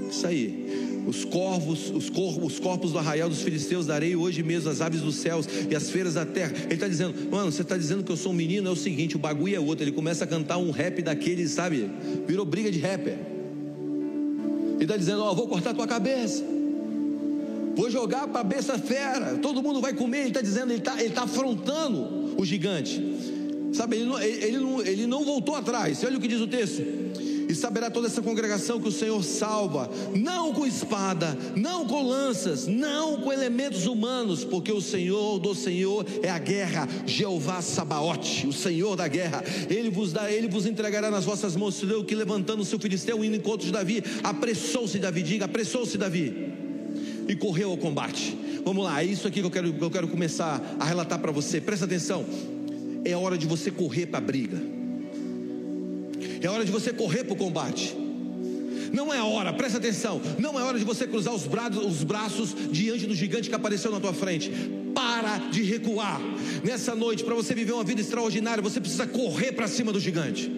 [0.08, 4.80] Isso aí os corvos, os os corpos do arraial dos filisteus darei hoje mesmo as
[4.80, 6.52] aves dos céus e as feiras da terra.
[6.64, 8.68] Ele está dizendo, mano, você está dizendo que eu sou um menino?
[8.68, 9.84] É o seguinte, o bagulho é outro.
[9.84, 11.90] Ele começa a cantar um rap daqueles, sabe?
[12.26, 13.18] Virou briga de rapper.
[14.74, 16.44] Ele está dizendo, ó, oh, vou cortar tua cabeça.
[17.76, 19.36] Vou jogar para a besta fera.
[19.36, 20.20] Todo mundo vai comer.
[20.20, 23.02] Ele está dizendo, ele está ele tá afrontando o gigante.
[23.72, 26.02] Sabe, ele não, ele, ele, não, ele não voltou atrás.
[26.04, 26.82] Olha o que diz o texto.
[27.54, 32.66] E saberá toda essa congregação que o Senhor salva, não com espada, não com lanças,
[32.66, 38.52] não com elementos humanos, porque o Senhor do Senhor é a guerra, Jeová Sabaote, o
[38.52, 39.44] Senhor da guerra.
[39.70, 41.80] Ele vos dá, ele vos entregará nas vossas mãos.
[41.80, 46.52] Deu que levantando o filisteu indo em encontro de Davi, apressou-se Davi, diga, apressou-se Davi
[47.28, 48.36] e correu ao combate.
[48.64, 51.30] Vamos lá, é isso aqui que eu quero, que eu quero começar a relatar para
[51.30, 51.60] você.
[51.60, 52.26] Presta atenção.
[53.04, 54.73] É hora de você correr para a briga.
[56.44, 57.96] É hora de você correr para o combate.
[58.92, 60.20] Não é hora, presta atenção.
[60.38, 63.90] Não é hora de você cruzar os braços, os braços diante do gigante que apareceu
[63.90, 64.52] na tua frente.
[64.94, 66.20] para de recuar.
[66.62, 70.50] Nessa noite, para você viver uma vida extraordinária, você precisa correr para cima do gigante.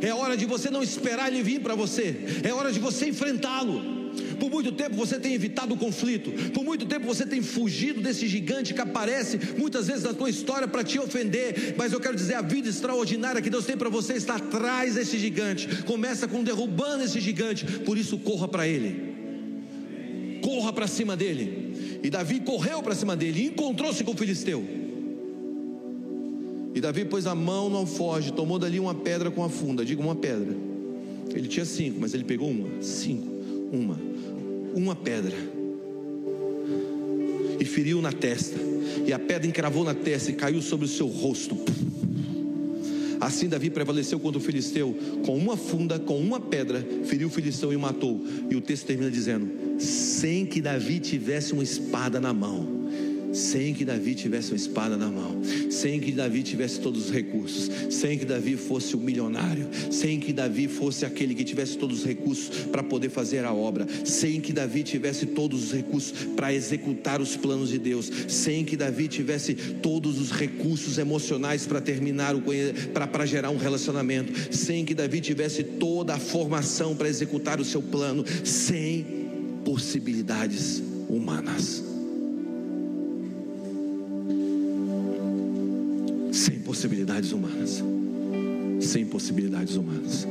[0.00, 3.95] É hora de você não esperar ele vir para você, é hora de você enfrentá-lo.
[4.38, 8.26] Por muito tempo você tem evitado o conflito, por muito tempo você tem fugido desse
[8.26, 12.34] gigante que aparece muitas vezes na tua história para te ofender, mas eu quero dizer,
[12.34, 15.82] a vida extraordinária que Deus tem para você está atrás desse gigante.
[15.84, 19.14] Começa com derrubando esse gigante, por isso corra para ele.
[20.42, 22.00] Corra para cima dele.
[22.02, 24.64] E Davi correu para cima dele e encontrou-se com o filisteu.
[26.74, 30.02] E Davi pôs a mão no alforje, tomou dali uma pedra com a funda, diga
[30.02, 30.54] uma pedra.
[31.34, 33.26] Ele tinha cinco, mas ele pegou uma, cinco,
[33.72, 33.98] uma,
[34.76, 35.34] uma pedra.
[37.58, 38.58] E feriu na testa,
[39.06, 41.56] e a pedra encravou na testa e caiu sobre o seu rosto.
[43.18, 47.72] Assim Davi prevaleceu contra o filisteu, com uma funda, com uma pedra, feriu o filisteu
[47.72, 48.22] e o matou.
[48.50, 52.75] E o texto termina dizendo: sem que Davi tivesse uma espada na mão
[53.36, 57.70] sem que Davi tivesse uma espada na mão, sem que Davi tivesse todos os recursos,
[57.94, 62.04] sem que Davi fosse o milionário, sem que Davi fosse aquele que tivesse todos os
[62.04, 67.20] recursos para poder fazer a obra, sem que Davi tivesse todos os recursos para executar
[67.20, 72.42] os planos de Deus, sem que Davi tivesse todos os recursos emocionais para terminar o
[72.92, 77.82] para gerar um relacionamento, sem que Davi tivesse toda a formação para executar o seu
[77.82, 79.04] plano, sem
[79.64, 81.85] possibilidades humanas.
[86.76, 87.82] Possibilidades humanas.
[88.80, 90.28] Sem possibilidades humanas.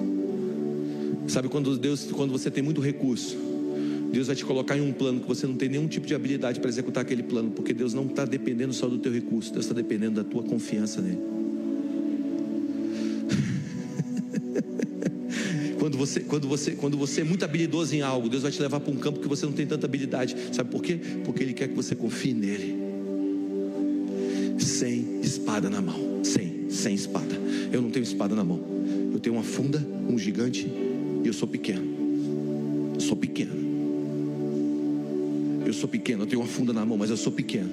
[1.27, 3.35] Sabe quando Deus, quando você tem muito recurso,
[4.13, 6.59] Deus vai te colocar em um plano que você não tem nenhum tipo de habilidade
[6.59, 9.73] para executar aquele plano, porque Deus não está dependendo só do teu recurso, Deus está
[9.73, 11.17] dependendo da tua confiança nele.
[15.79, 18.79] quando você, quando você, quando você é muito habilidoso em algo, Deus vai te levar
[18.79, 20.35] para um campo que você não tem tanta habilidade.
[20.51, 20.99] Sabe por quê?
[21.23, 22.77] Porque Ele quer que você confie nele,
[24.59, 26.14] sem espada na mão
[26.85, 27.35] sem espada.
[27.71, 28.59] Eu não tenho espada na mão.
[29.11, 30.67] Eu tenho uma funda, um gigante
[31.23, 31.83] e eu sou pequeno.
[32.93, 33.65] Eu sou pequeno.
[35.65, 37.71] Eu sou pequeno, eu tenho uma funda na mão, mas eu sou pequeno.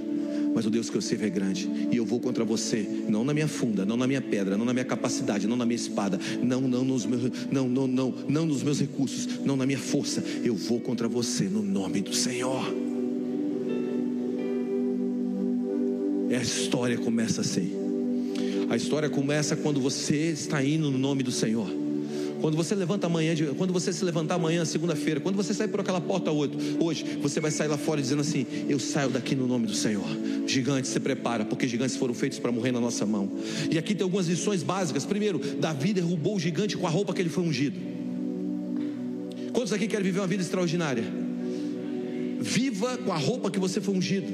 [0.55, 1.69] Mas o Deus que eu servo é grande.
[1.91, 4.73] E eu vou contra você, não na minha funda, não na minha pedra, não na
[4.73, 8.63] minha capacidade, não na minha espada, não, não nos meus, não, não, não, não nos
[8.63, 10.25] meus recursos, não na minha força.
[10.43, 12.65] Eu vou contra você no nome do Senhor.
[16.31, 17.82] E a história começa assim.
[18.73, 21.69] A história começa quando você está indo no nome do Senhor.
[22.41, 26.01] Quando você levanta amanhã, quando você se levantar amanhã, segunda-feira, quando você sair por aquela
[26.01, 29.75] porta hoje, você vai sair lá fora dizendo assim: Eu saio daqui no nome do
[29.75, 30.07] Senhor.
[30.47, 33.31] Gigantes, se prepara, porque gigantes foram feitos para morrer na nossa mão.
[33.71, 35.05] E aqui tem algumas lições básicas.
[35.05, 37.79] Primeiro, Davi derrubou o gigante com a roupa que ele foi ungido.
[39.53, 41.05] Quantos aqui querem viver uma vida extraordinária?
[42.41, 44.33] Viva com a roupa que você foi ungido.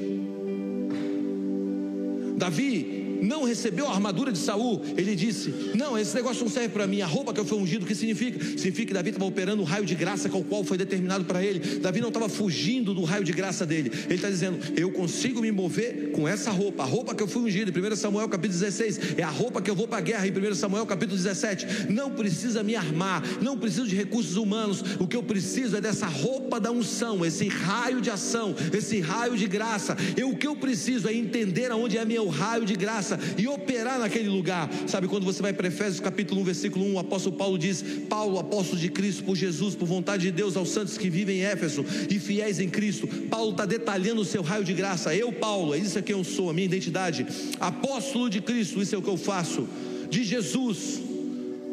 [2.36, 6.86] Davi não recebeu a armadura de Saul, ele disse: Não, esse negócio não serve para
[6.86, 7.00] mim.
[7.00, 8.38] A roupa que eu fui ungido, o que significa?
[8.40, 11.42] Significa que Davi estava operando o raio de graça com o qual foi determinado para
[11.42, 11.78] ele.
[11.80, 13.90] Davi não estava fugindo do raio de graça dele.
[14.06, 16.82] Ele está dizendo: Eu consigo me mover com essa roupa.
[16.82, 19.70] A roupa que eu fui ungido, em 1 Samuel capítulo 16, é a roupa que
[19.70, 21.90] eu vou para a guerra, em 1 Samuel capítulo 17.
[21.90, 24.82] Não precisa me armar, não preciso de recursos humanos.
[24.98, 29.36] O que eu preciso é dessa roupa da unção, esse raio de ação, esse raio
[29.36, 29.96] de graça.
[30.16, 33.46] Eu, o que eu preciso é entender aonde é meu raio de graça graça e
[33.46, 34.68] operar naquele lugar.
[34.86, 38.38] Sabe quando você vai para Efésios capítulo 1, versículo 1, o apóstolo Paulo diz: Paulo,
[38.38, 41.84] apóstolo de Cristo por Jesus, por vontade de Deus, aos santos que vivem em Éfeso
[42.10, 43.06] e fiéis em Cristo.
[43.06, 45.14] Paulo está detalhando o seu raio de graça.
[45.14, 47.26] Eu, Paulo, é isso é quem eu sou, a minha identidade.
[47.60, 49.68] Apóstolo de Cristo, isso é o que eu faço.
[50.10, 51.00] De Jesus,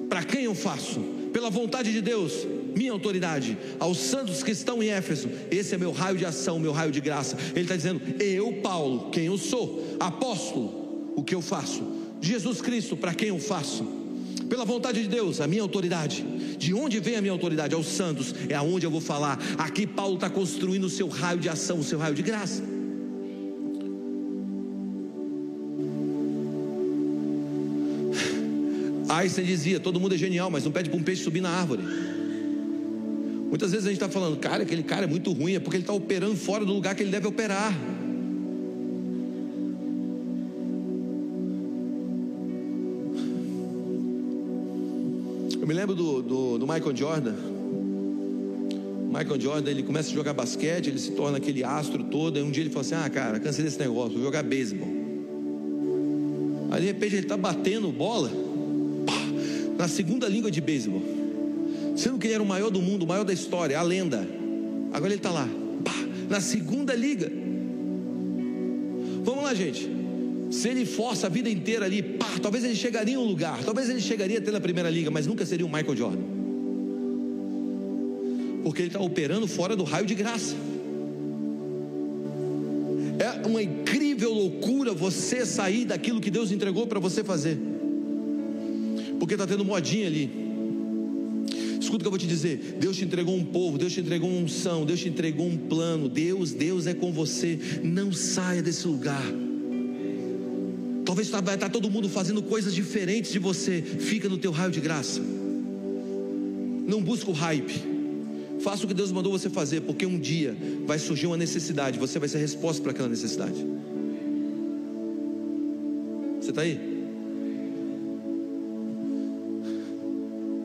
[0.10, 1.00] para quem eu faço?
[1.32, 5.92] Pela vontade de Deus, minha autoridade, aos santos que estão em Éfeso, esse é meu
[5.92, 7.38] raio de ação, meu raio de graça.
[7.52, 10.85] Ele está dizendo: Eu, Paulo, quem eu sou, apóstolo,
[11.16, 11.82] o que eu faço,
[12.22, 13.86] Jesus Cristo, para quem eu faço,
[14.50, 16.24] pela vontade de Deus, a minha autoridade.
[16.58, 17.74] De onde vem a minha autoridade?
[17.74, 19.40] Aos santos, é aonde eu vou falar.
[19.58, 22.64] Aqui Paulo está construindo o seu raio de ação, o seu raio de graça.
[29.10, 31.82] Einstein dizia: todo mundo é genial, mas não pede para um peixe subir na árvore.
[33.50, 35.84] Muitas vezes a gente está falando, cara, aquele cara é muito ruim, é porque ele
[35.84, 37.74] está operando fora do lugar que ele deve operar.
[45.86, 47.36] Lembro do, do, do Michael Jordan.
[49.08, 52.38] Michael Jordan, ele começa a jogar basquete, ele se torna aquele astro todo.
[52.38, 54.88] Aí um dia ele fala assim: Ah, cara, cansei desse negócio, vou jogar beisebol.
[56.72, 58.32] Aí de repente ele está batendo bola
[59.06, 59.14] pá,
[59.78, 61.04] na segunda língua de beisebol.
[61.96, 64.28] Sendo que ele era o maior do mundo, o maior da história, a lenda.
[64.92, 65.48] Agora ele está lá,
[65.84, 65.94] pá,
[66.28, 67.32] na segunda liga.
[69.24, 69.88] Vamos lá, gente.
[70.66, 73.88] Se ele força a vida inteira ali, pá, talvez ele chegaria em um lugar, talvez
[73.88, 76.24] ele chegaria até na primeira liga, mas nunca seria um Michael Jordan.
[78.64, 80.56] Porque ele está operando fora do raio de graça.
[83.20, 87.60] É uma incrível loucura você sair daquilo que Deus entregou para você fazer.
[89.20, 90.32] Porque está tendo modinha ali.
[91.80, 92.78] Escuta o que eu vou te dizer.
[92.80, 96.10] Deus te entregou um povo, Deus te entregou uma unção, Deus te entregou um plano.
[96.10, 97.60] Deus, Deus é com você.
[97.84, 99.45] Não saia desse lugar.
[101.16, 103.82] Talvez vai estar todo mundo fazendo coisas diferentes de você.
[103.82, 105.22] Fica no teu raio de graça.
[106.86, 107.82] Não busca o hype.
[108.60, 111.98] Faça o que Deus mandou você fazer, porque um dia vai surgir uma necessidade.
[112.00, 113.56] Você vai ser a resposta para aquela necessidade.
[116.42, 116.78] Você está aí?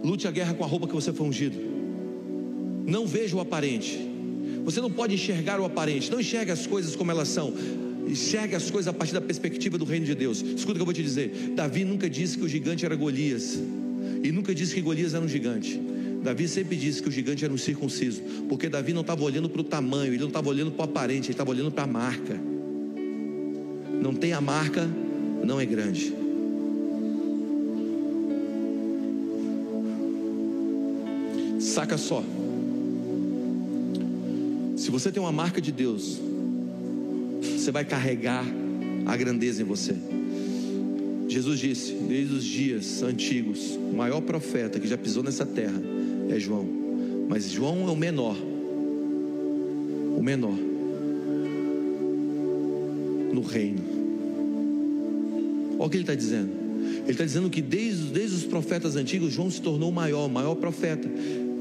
[0.02, 1.56] Lute a guerra com a roupa que você foi ungido.
[2.84, 4.00] Não veja o aparente.
[4.64, 6.10] Você não pode enxergar o aparente.
[6.10, 7.54] Não enxergue as coisas como elas são.
[8.06, 10.42] Enxergue as coisas a partir da perspectiva do reino de Deus.
[10.42, 11.52] Escuta o que eu vou te dizer.
[11.54, 13.58] Davi nunca disse que o gigante era Golias.
[14.22, 15.80] E nunca disse que Golias era um gigante.
[16.22, 18.20] Davi sempre disse que o gigante era um circunciso.
[18.48, 21.26] Porque Davi não estava olhando para o tamanho, ele não estava olhando para o aparente,
[21.26, 22.38] ele estava olhando para a marca.
[24.02, 24.88] Não tem a marca,
[25.44, 26.12] não é grande.
[31.60, 32.24] Saca só.
[34.76, 36.18] Se você tem uma marca de Deus,
[37.60, 38.44] você vai carregar
[39.06, 39.94] a grandeza em você.
[41.28, 45.80] Jesus disse, desde os dias antigos, o maior profeta que já pisou nessa terra
[46.28, 46.66] é João.
[47.28, 48.36] Mas João é o menor.
[50.16, 50.56] O menor.
[53.32, 53.82] No reino.
[55.78, 56.50] Olha o que ele está dizendo.
[57.02, 60.30] Ele está dizendo que desde, desde os profetas antigos, João se tornou o maior, o
[60.30, 61.08] maior profeta.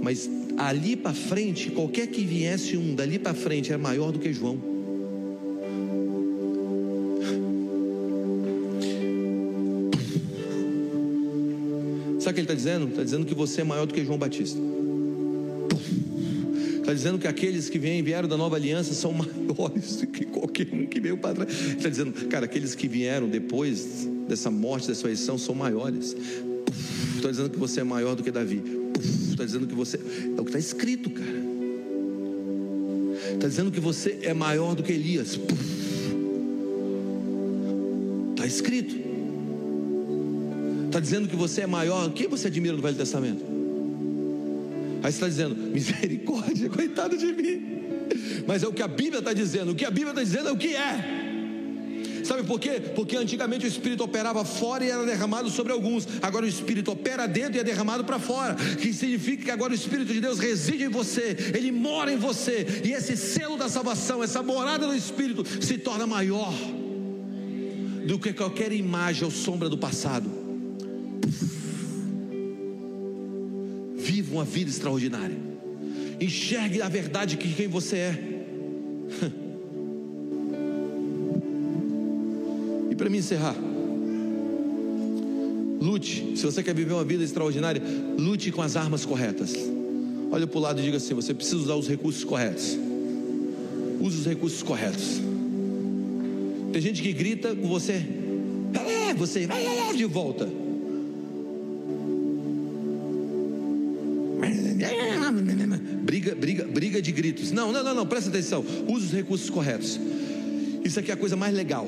[0.02, 4.34] Mas ali para frente, qualquer que viesse um dali para frente era maior do que
[4.34, 4.79] João.
[12.60, 12.90] Dizendo?
[12.90, 14.60] Está dizendo que você é maior do que João Batista.
[16.80, 20.68] Está dizendo que aqueles que vêm, vieram da nova aliança são maiores do que qualquer
[20.74, 21.52] um que veio para trás.
[21.78, 26.16] Está dizendo, cara, aqueles que vieram depois dessa morte, dessa ressurreição, são maiores.
[27.16, 28.80] Está dizendo que você é maior do que Davi
[29.40, 29.98] está dizendo que você.
[29.98, 31.50] É o que está escrito, cara.
[33.34, 35.40] Está dizendo que você é maior do que Elias.
[38.32, 38.96] Está escrito.
[40.90, 42.12] Está dizendo que você é maior.
[42.12, 43.46] Quem você admira no Velho Testamento?
[45.04, 47.62] Aí você está dizendo, misericórdia, coitado de mim.
[48.48, 49.72] Mas é o que a Bíblia está dizendo.
[49.72, 51.20] O que a Bíblia está dizendo é o que é.
[52.24, 52.82] Sabe por quê?
[52.96, 56.08] Porque antigamente o Espírito operava fora e era derramado sobre alguns.
[56.24, 58.56] Agora o Espírito opera dentro e é derramado para fora.
[58.56, 62.82] Que significa que agora o Espírito de Deus reside em você, ele mora em você.
[62.84, 66.54] E esse selo da salvação, essa morada do Espírito, se torna maior
[68.08, 70.39] do que qualquer imagem ou sombra do passado.
[73.98, 75.38] Viva uma vida extraordinária.
[76.20, 78.24] Enxergue a verdade que quem você é.
[83.00, 83.56] para me encerrar.
[85.80, 87.82] Lute, se você quer viver uma vida extraordinária,
[88.18, 89.56] lute com as armas corretas.
[90.30, 92.78] Olha para o lado e diga assim: você precisa usar os recursos corretos.
[94.02, 95.22] Use os recursos corretos.
[96.74, 98.06] Tem gente que grita com você,
[99.10, 100.59] é, você vai de volta.
[107.40, 107.52] Gritos.
[107.52, 108.64] Não, não, não, não, presta atenção.
[108.88, 110.00] Use os recursos corretos.
[110.84, 111.88] Isso aqui é a coisa mais legal.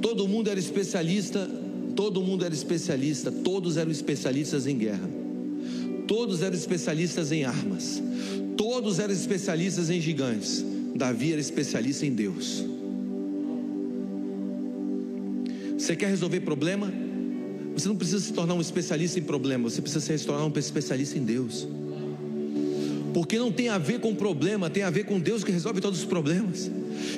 [0.00, 1.48] Todo mundo era especialista,
[1.94, 5.08] todo mundo era especialista, todos eram especialistas em guerra.
[6.06, 8.02] Todos eram especialistas em armas.
[8.56, 10.64] Todos eram especialistas em gigantes.
[10.94, 12.64] Davi era especialista em Deus.
[15.78, 16.92] Você quer resolver problema?
[17.74, 21.16] Você não precisa se tornar um especialista em problema, você precisa se tornar um especialista
[21.16, 21.66] em Deus.
[23.12, 25.98] Porque não tem a ver com problema, tem a ver com Deus que resolve todos
[25.98, 26.70] os problemas.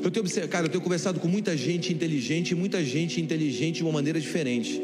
[0.03, 3.92] Eu tenho, cara, eu tenho conversado com muita gente inteligente muita gente inteligente de uma
[3.92, 4.80] maneira diferente.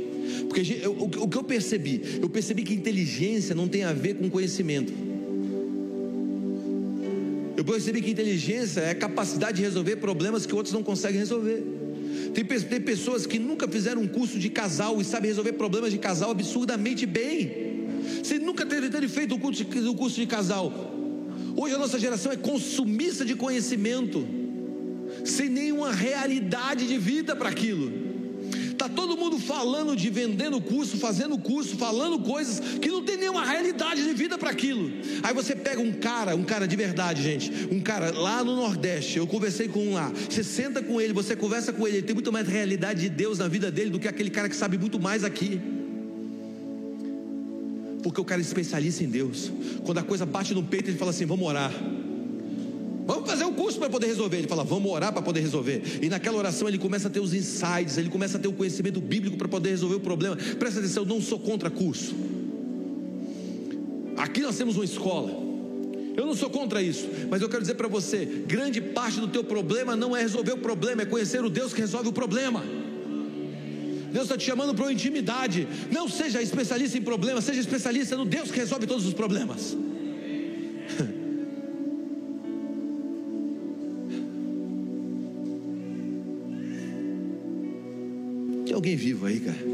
[0.49, 2.19] Porque eu, o, o que eu percebi?
[2.21, 4.93] Eu percebi que inteligência não tem a ver com conhecimento.
[7.57, 11.63] Eu percebi que inteligência é a capacidade de resolver problemas que outros não conseguem resolver.
[12.33, 15.99] Tem, tem pessoas que nunca fizeram um curso de casal e sabem resolver problemas de
[15.99, 17.71] casal absurdamente bem.
[18.23, 21.00] Você nunca teve, feito um curso, de, um curso de casal.
[21.63, 24.27] Hoje a nossa geração é consumista de conhecimento,
[25.27, 27.93] sem nenhuma realidade de vida para aquilo.
[28.71, 33.45] Está todo mundo falando de vendendo curso, fazendo curso, falando coisas que não tem nenhuma
[33.45, 34.91] realidade de vida para aquilo.
[35.23, 39.19] Aí você pega um cara, um cara de verdade, gente, um cara lá no Nordeste,
[39.19, 40.11] eu conversei com um lá.
[40.31, 43.39] Você senta com ele, você conversa com ele, ele tem muito mais realidade de Deus
[43.39, 45.61] na vida dele do que aquele cara que sabe muito mais aqui.
[48.03, 49.51] Porque o cara é especialista em Deus.
[49.85, 51.73] Quando a coisa bate no peito, ele fala assim: vamos orar.
[53.07, 54.37] Vamos fazer um curso para poder resolver.
[54.39, 55.83] Ele fala, vamos orar para poder resolver.
[56.01, 59.01] E naquela oração ele começa a ter os insights, ele começa a ter o conhecimento
[59.01, 60.37] bíblico para poder resolver o problema.
[60.37, 62.15] Presta atenção, eu não sou contra curso.
[64.17, 65.51] Aqui nós temos uma escola.
[66.17, 69.43] Eu não sou contra isso, mas eu quero dizer para você: grande parte do teu
[69.43, 72.63] problema não é resolver o problema, é conhecer o Deus que resolve o problema.
[74.13, 75.67] Deus está te chamando para uma intimidade.
[75.91, 79.77] Não seja especialista em problemas, seja especialista no Deus que resolve todos os problemas.
[88.67, 89.70] Tem alguém vivo aí, cara?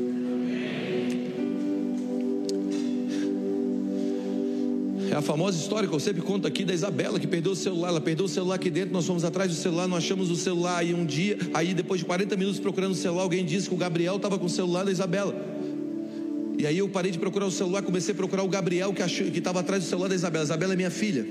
[5.17, 7.89] A famosa história que eu sempre conto aqui da Isabela que perdeu o celular.
[7.89, 10.85] Ela perdeu o celular aqui dentro, nós fomos atrás do celular, não achamos o celular.
[10.85, 13.79] E um dia, aí depois de 40 minutos procurando o celular, alguém disse que o
[13.79, 15.35] Gabriel estava com o celular da Isabela.
[16.59, 19.03] E aí eu parei de procurar o celular, comecei a procurar o Gabriel que
[19.39, 20.45] estava atrás do celular da Isabela.
[20.45, 21.27] Isabela é minha filha.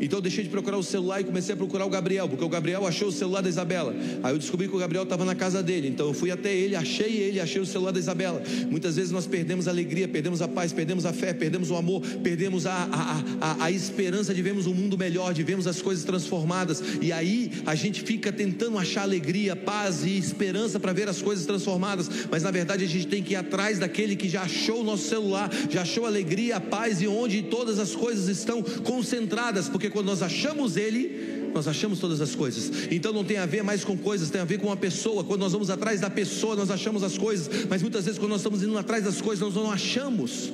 [0.00, 2.48] Então eu deixei de procurar o celular e comecei a procurar o Gabriel, porque o
[2.48, 3.94] Gabriel achou o celular da Isabela.
[4.22, 5.88] Aí eu descobri que o Gabriel estava na casa dele.
[5.88, 8.42] Então eu fui até ele, achei ele, achei o celular da Isabela.
[8.70, 12.02] Muitas vezes nós perdemos a alegria, perdemos a paz, perdemos a fé, perdemos o amor,
[12.22, 16.04] perdemos a, a, a, a esperança de vermos um mundo melhor, de vermos as coisas
[16.04, 16.82] transformadas.
[17.00, 21.46] E aí a gente fica tentando achar alegria, paz e esperança para ver as coisas
[21.46, 22.08] transformadas.
[22.30, 25.08] Mas na verdade a gente tem que ir atrás daquele que já achou o nosso
[25.08, 29.68] celular, já achou alegria, a paz e onde todas as coisas estão concentradas.
[29.68, 32.88] Porque porque quando nós achamos Ele, nós achamos todas as coisas.
[32.90, 35.22] Então não tem a ver mais com coisas, tem a ver com uma pessoa.
[35.22, 38.40] Quando nós vamos atrás da pessoa, nós achamos as coisas, mas muitas vezes quando nós
[38.40, 40.52] estamos indo atrás das coisas, nós não achamos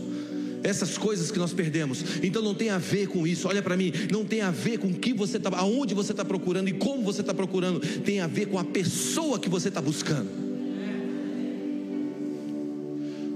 [0.63, 2.05] essas coisas que nós perdemos.
[2.23, 3.49] Então não tem a ver com isso.
[3.49, 6.69] Olha para mim, não tem a ver com que você está, aonde você está procurando
[6.69, 7.81] e como você está procurando.
[7.81, 10.29] Tem a ver com a pessoa que você está buscando.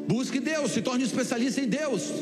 [0.07, 2.13] Busque Deus, se torne especialista em Deus.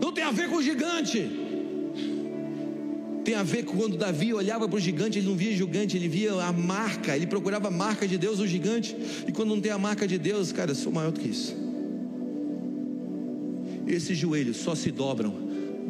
[0.00, 1.46] Não tem a ver com o gigante
[3.28, 6.08] tem a ver com quando Davi olhava para o gigante, ele não via gigante, ele
[6.08, 8.96] via a marca, ele procurava a marca de Deus no gigante.
[9.26, 11.54] E quando não tem a marca de Deus, cara, eu sou maior do que isso.
[13.86, 15.34] Esses joelhos só se dobram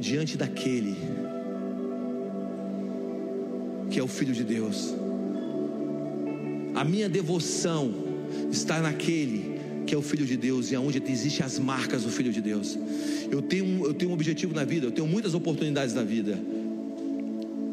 [0.00, 0.96] diante daquele
[3.88, 4.92] que é o Filho de Deus.
[6.74, 7.94] A minha devoção
[8.50, 12.32] está naquele que é o Filho de Deus e aonde existem as marcas do Filho
[12.32, 12.76] de Deus.
[13.30, 16.36] Eu tenho, eu tenho um objetivo na vida, eu tenho muitas oportunidades na vida.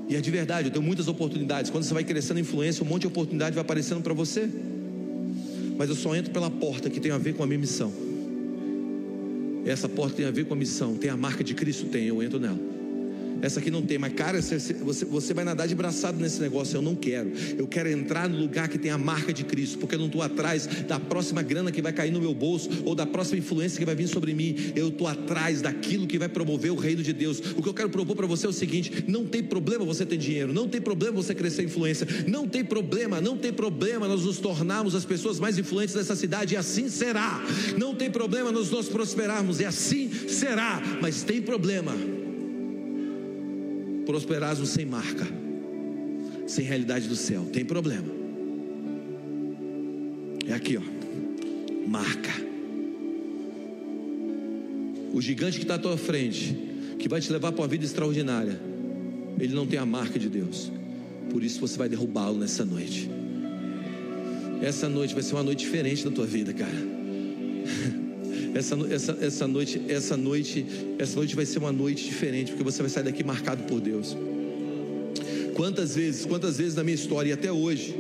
[0.08, 1.72] E é de verdade, eu tenho muitas oportunidades.
[1.72, 4.50] Quando você vai crescendo influência, um monte de oportunidade vai aparecendo para você.
[5.78, 7.92] Mas eu só entro pela porta que tem a ver com a minha missão.
[9.66, 12.22] Essa porta tem a ver com a missão, tem a marca de Cristo, tem, eu
[12.22, 12.75] entro nela.
[13.42, 14.74] Essa aqui não tem, mas cara, você,
[15.06, 16.78] você vai nadar de braçado nesse negócio.
[16.78, 17.32] Eu não quero.
[17.58, 20.22] Eu quero entrar no lugar que tem a marca de Cristo, porque eu não estou
[20.22, 23.86] atrás da próxima grana que vai cair no meu bolso ou da próxima influência que
[23.86, 24.56] vai vir sobre mim.
[24.76, 27.40] Eu estou atrás daquilo que vai promover o reino de Deus.
[27.56, 30.18] O que eu quero propor para você é o seguinte: não tem problema você ter
[30.18, 34.40] dinheiro, não tem problema você crescer influência, não tem problema, não tem problema nós nos
[34.40, 37.44] tornarmos as pessoas mais influentes dessa cidade, e assim será.
[37.78, 40.82] Não tem problema nós nós prosperarmos, e assim será.
[41.02, 41.94] Mas tem problema
[44.06, 45.28] prosperarmos sem marca,
[46.48, 47.46] sem realidade do céu.
[47.52, 48.08] Tem problema.
[50.48, 50.82] É aqui, ó.
[51.88, 52.32] Marca.
[55.14, 56.56] O gigante que está à tua frente,
[57.00, 58.60] que vai te levar para uma vida extraordinária,
[59.40, 60.72] ele não tem a marca de Deus.
[61.30, 63.10] Por isso você vai derrubá-lo nessa noite.
[64.62, 66.76] Essa noite vai ser uma noite diferente na tua vida, cara.
[68.56, 70.66] Essa, essa, essa noite, essa noite,
[70.98, 74.16] essa noite vai ser uma noite diferente, porque você vai sair daqui marcado por Deus.
[75.54, 77.94] Quantas vezes, quantas vezes na minha história e até hoje,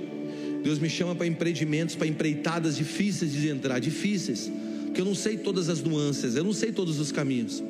[0.63, 4.49] Deus me chama para empreendimentos, para empreitadas difíceis de entrar, difíceis,
[4.93, 7.61] que eu não sei todas as nuances, eu não sei todos os caminhos.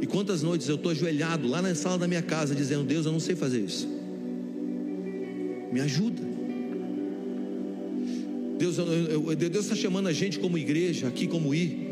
[0.00, 3.12] E quantas noites eu estou ajoelhado lá na sala da minha casa, dizendo: Deus, eu
[3.12, 3.86] não sei fazer isso.
[5.70, 6.22] Me ajuda.
[8.58, 11.89] Deus está chamando a gente como igreja, aqui como ir,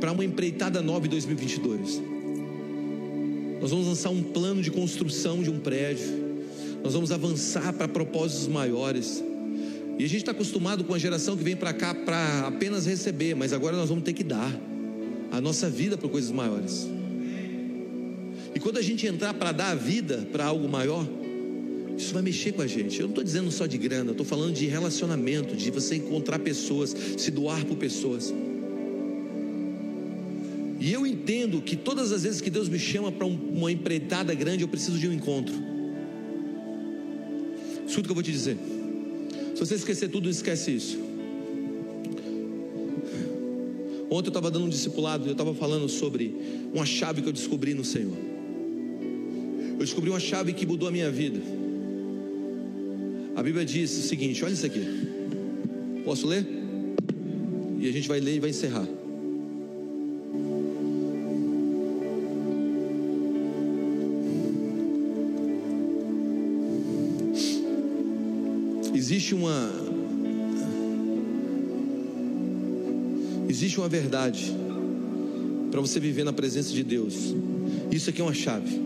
[0.00, 2.02] para uma empreitada nova em 2022.
[3.60, 6.06] Nós vamos lançar um plano de construção de um prédio.
[6.84, 9.24] Nós vamos avançar para propósitos maiores.
[9.98, 13.34] E a gente está acostumado com a geração que vem para cá para apenas receber,
[13.34, 14.54] mas agora nós vamos ter que dar
[15.32, 16.86] a nossa vida para coisas maiores.
[18.54, 21.06] E quando a gente entrar para dar a vida para algo maior,
[21.96, 23.00] Isso vai mexer com a gente.
[23.00, 26.94] Eu não estou dizendo só de grana, estou falando de relacionamento, de você encontrar pessoas,
[27.16, 28.32] se doar por pessoas.
[30.78, 34.62] E eu entendo que todas as vezes que Deus me chama para uma empreitada grande,
[34.62, 35.54] eu preciso de um encontro.
[37.86, 38.58] Escuta o que eu vou te dizer.
[39.54, 40.98] Se você esquecer tudo, esquece isso.
[44.10, 46.34] Ontem eu estava dando um discipulado eu estava falando sobre
[46.72, 48.16] uma chave que eu descobri no Senhor.
[49.72, 51.40] Eu descobri uma chave que mudou a minha vida.
[53.34, 54.80] A Bíblia diz o seguinte: olha isso aqui.
[56.04, 56.46] Posso ler?
[57.78, 58.86] E a gente vai ler e vai encerrar.
[69.06, 69.70] Existe uma
[73.48, 74.52] Existe uma verdade
[75.70, 77.14] para você viver na presença de Deus.
[77.92, 78.80] Isso aqui é uma chave.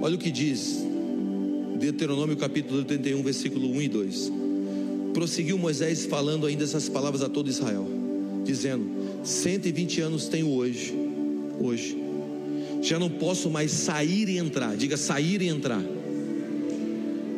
[0.00, 0.78] Olha o que diz
[1.80, 4.32] Deuteronômio capítulo 31, versículo 1 e 2.
[5.12, 7.88] Prosseguiu Moisés falando ainda essas palavras a todo Israel,
[8.44, 8.86] dizendo:
[9.24, 10.94] 120 anos tenho hoje,
[11.60, 11.98] hoje.
[12.80, 14.76] Já não posso mais sair e entrar.
[14.76, 15.82] Diga sair e entrar.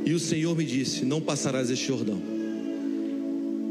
[0.05, 2.20] E o Senhor me disse: Não passarás este Jordão.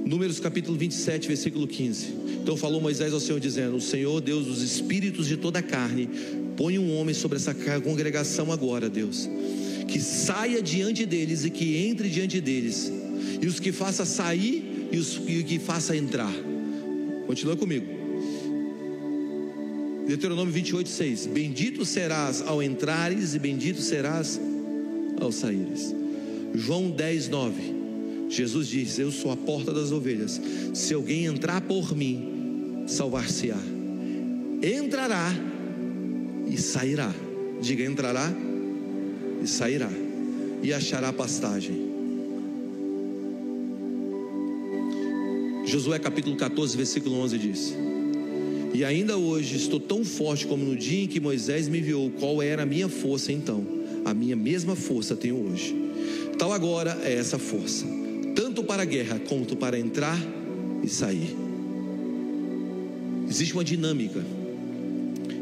[0.06, 2.08] Números capítulo 27, versículo 15.
[2.42, 6.10] Então falou Moisés ao Senhor, dizendo: O Senhor, Deus dos espíritos de toda a carne,
[6.58, 9.30] põe um homem sobre essa congregação agora, Deus,
[9.88, 12.92] que saia diante deles e que entre diante deles,
[13.42, 16.34] e os que faça sair e os que faça entrar.
[17.28, 17.86] Continua comigo.
[20.08, 24.40] Deuteronômio 28, 6: Bendito serás ao entrares, e bendito serás
[25.20, 26.03] ao saíres.
[26.54, 27.84] João 10, 9.
[28.30, 30.40] Jesus diz: Eu sou a porta das ovelhas.
[30.74, 33.58] Se alguém entrar por mim, salvar-se-á.
[34.62, 35.32] Entrará
[36.48, 37.14] e sairá.
[37.62, 38.32] Diga: entrará
[39.42, 39.90] e sairá.
[40.62, 41.92] E achará pastagem.
[45.66, 47.76] Josué capítulo 14, versículo 11 diz:
[48.74, 52.12] E ainda hoje estou tão forte como no dia em que Moisés me enviou.
[52.12, 53.66] Qual era a minha força então?
[54.06, 55.83] A minha mesma força tenho hoje.
[56.38, 57.86] Tal agora é essa força
[58.36, 60.20] tanto para a guerra quanto para entrar
[60.84, 61.36] e sair.
[63.30, 64.24] Existe uma dinâmica,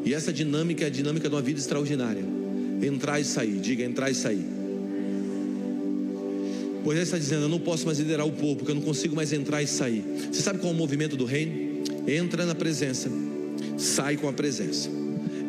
[0.06, 2.24] e essa dinâmica é a dinâmica de uma vida extraordinária.
[2.82, 4.46] Entrar e sair, diga entrar e sair.
[6.84, 9.32] Moisés está dizendo: Eu não posso mais liderar o povo, porque eu não consigo mais
[9.32, 10.04] entrar e sair.
[10.32, 11.84] Você sabe qual é o movimento do reino?
[12.08, 13.12] Entra na presença,
[13.78, 14.90] sai com a presença.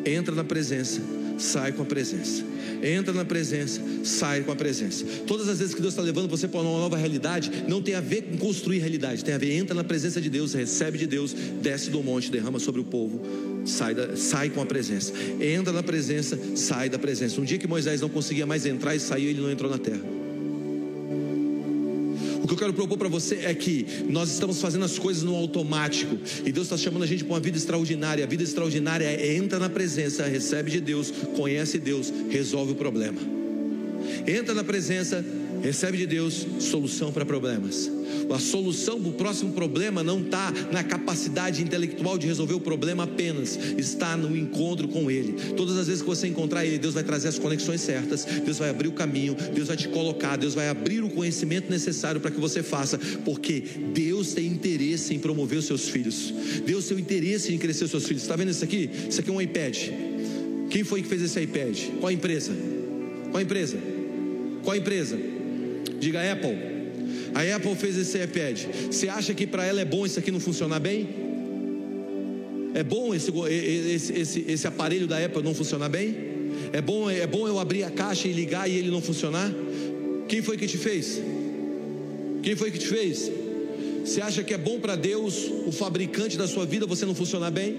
[0.05, 1.01] Entra na presença,
[1.43, 2.45] sai com a presença.
[2.83, 5.05] Entra na presença, sai com a presença.
[5.27, 8.01] Todas as vezes que Deus está levando você para uma nova realidade, não tem a
[8.01, 11.35] ver com construir realidade, tem a ver, entra na presença de Deus, recebe de Deus,
[11.61, 13.21] desce do monte, derrama sobre o povo,
[13.65, 15.13] sai, da, sai com a presença.
[15.41, 17.41] Entra na presença, sai da presença.
[17.41, 20.22] Um dia que Moisés não conseguia mais entrar e sair, ele não entrou na terra
[22.47, 26.17] que eu quero propor para você é que nós estamos fazendo as coisas no automático
[26.45, 28.25] e Deus está chamando a gente para uma vida extraordinária.
[28.25, 33.19] A vida extraordinária é entra na presença, recebe de Deus, conhece Deus, resolve o problema.
[34.27, 35.25] Entra na presença,
[35.63, 37.91] recebe de Deus solução para problemas.
[38.33, 43.05] A solução para o próximo problema não está na capacidade intelectual de resolver o problema
[43.05, 45.35] apenas, está no encontro com Ele.
[45.57, 48.71] Todas as vezes que você encontrar Ele, Deus vai trazer as conexões certas, Deus vai
[48.71, 52.41] abrir o caminho, Deus vai te colocar, Deus vai abrir o conhecimento necessário para que
[52.41, 56.33] você faça, porque Deus tem interesse em promover os seus filhos,
[56.65, 58.23] Deus tem interesse em crescer os seus filhos.
[58.23, 58.89] Está vendo isso aqui?
[59.09, 59.77] Isso aqui é um iPad.
[60.71, 61.79] Quem foi que fez esse iPad?
[62.01, 62.53] Qual a empresa?
[63.31, 63.79] Qual a empresa?
[64.63, 65.32] Qual a empresa?
[66.03, 66.59] Diga Apple.
[67.33, 68.59] A Apple fez esse iPad.
[68.91, 71.09] Você acha que para ela é bom isso aqui não funcionar bem?
[72.75, 76.17] É bom esse, esse, esse, esse aparelho da Apple não funcionar bem?
[76.73, 79.49] É bom, é bom eu abrir a caixa e ligar e ele não funcionar?
[80.27, 81.23] Quem foi que te fez?
[82.43, 83.31] Quem foi que te fez?
[84.05, 87.53] Você acha que é bom para Deus, o fabricante da sua vida, você não funcionar
[87.53, 87.77] bem?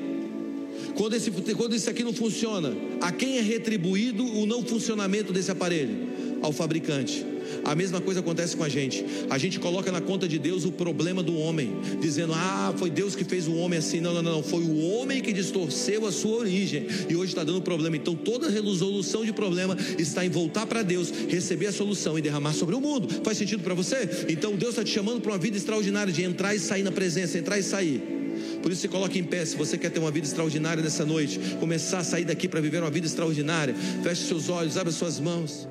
[0.96, 5.52] Quando, esse, quando isso aqui não funciona, a quem é retribuído o não funcionamento desse
[5.52, 6.14] aparelho?
[6.42, 7.33] Ao fabricante.
[7.64, 9.06] A mesma coisa acontece com a gente.
[9.30, 13.16] A gente coloca na conta de Deus o problema do homem, dizendo: Ah, foi Deus
[13.16, 14.00] que fez o homem assim.
[14.00, 14.44] Não, não, não.
[14.44, 17.96] Foi o homem que distorceu a sua origem e hoje está dando problema.
[17.96, 22.54] Então toda resolução de problema está em voltar para Deus, receber a solução e derramar
[22.54, 23.08] sobre o mundo.
[23.24, 24.26] Faz sentido para você?
[24.30, 27.38] Então Deus está te chamando para uma vida extraordinária de entrar e sair na presença,
[27.38, 28.14] entrar e sair.
[28.62, 31.40] Por isso se coloque em pé, se você quer ter uma vida extraordinária nessa noite,
[31.60, 33.76] começar a sair daqui para viver uma vida extraordinária.
[34.02, 35.68] Feche seus olhos, abra suas mãos.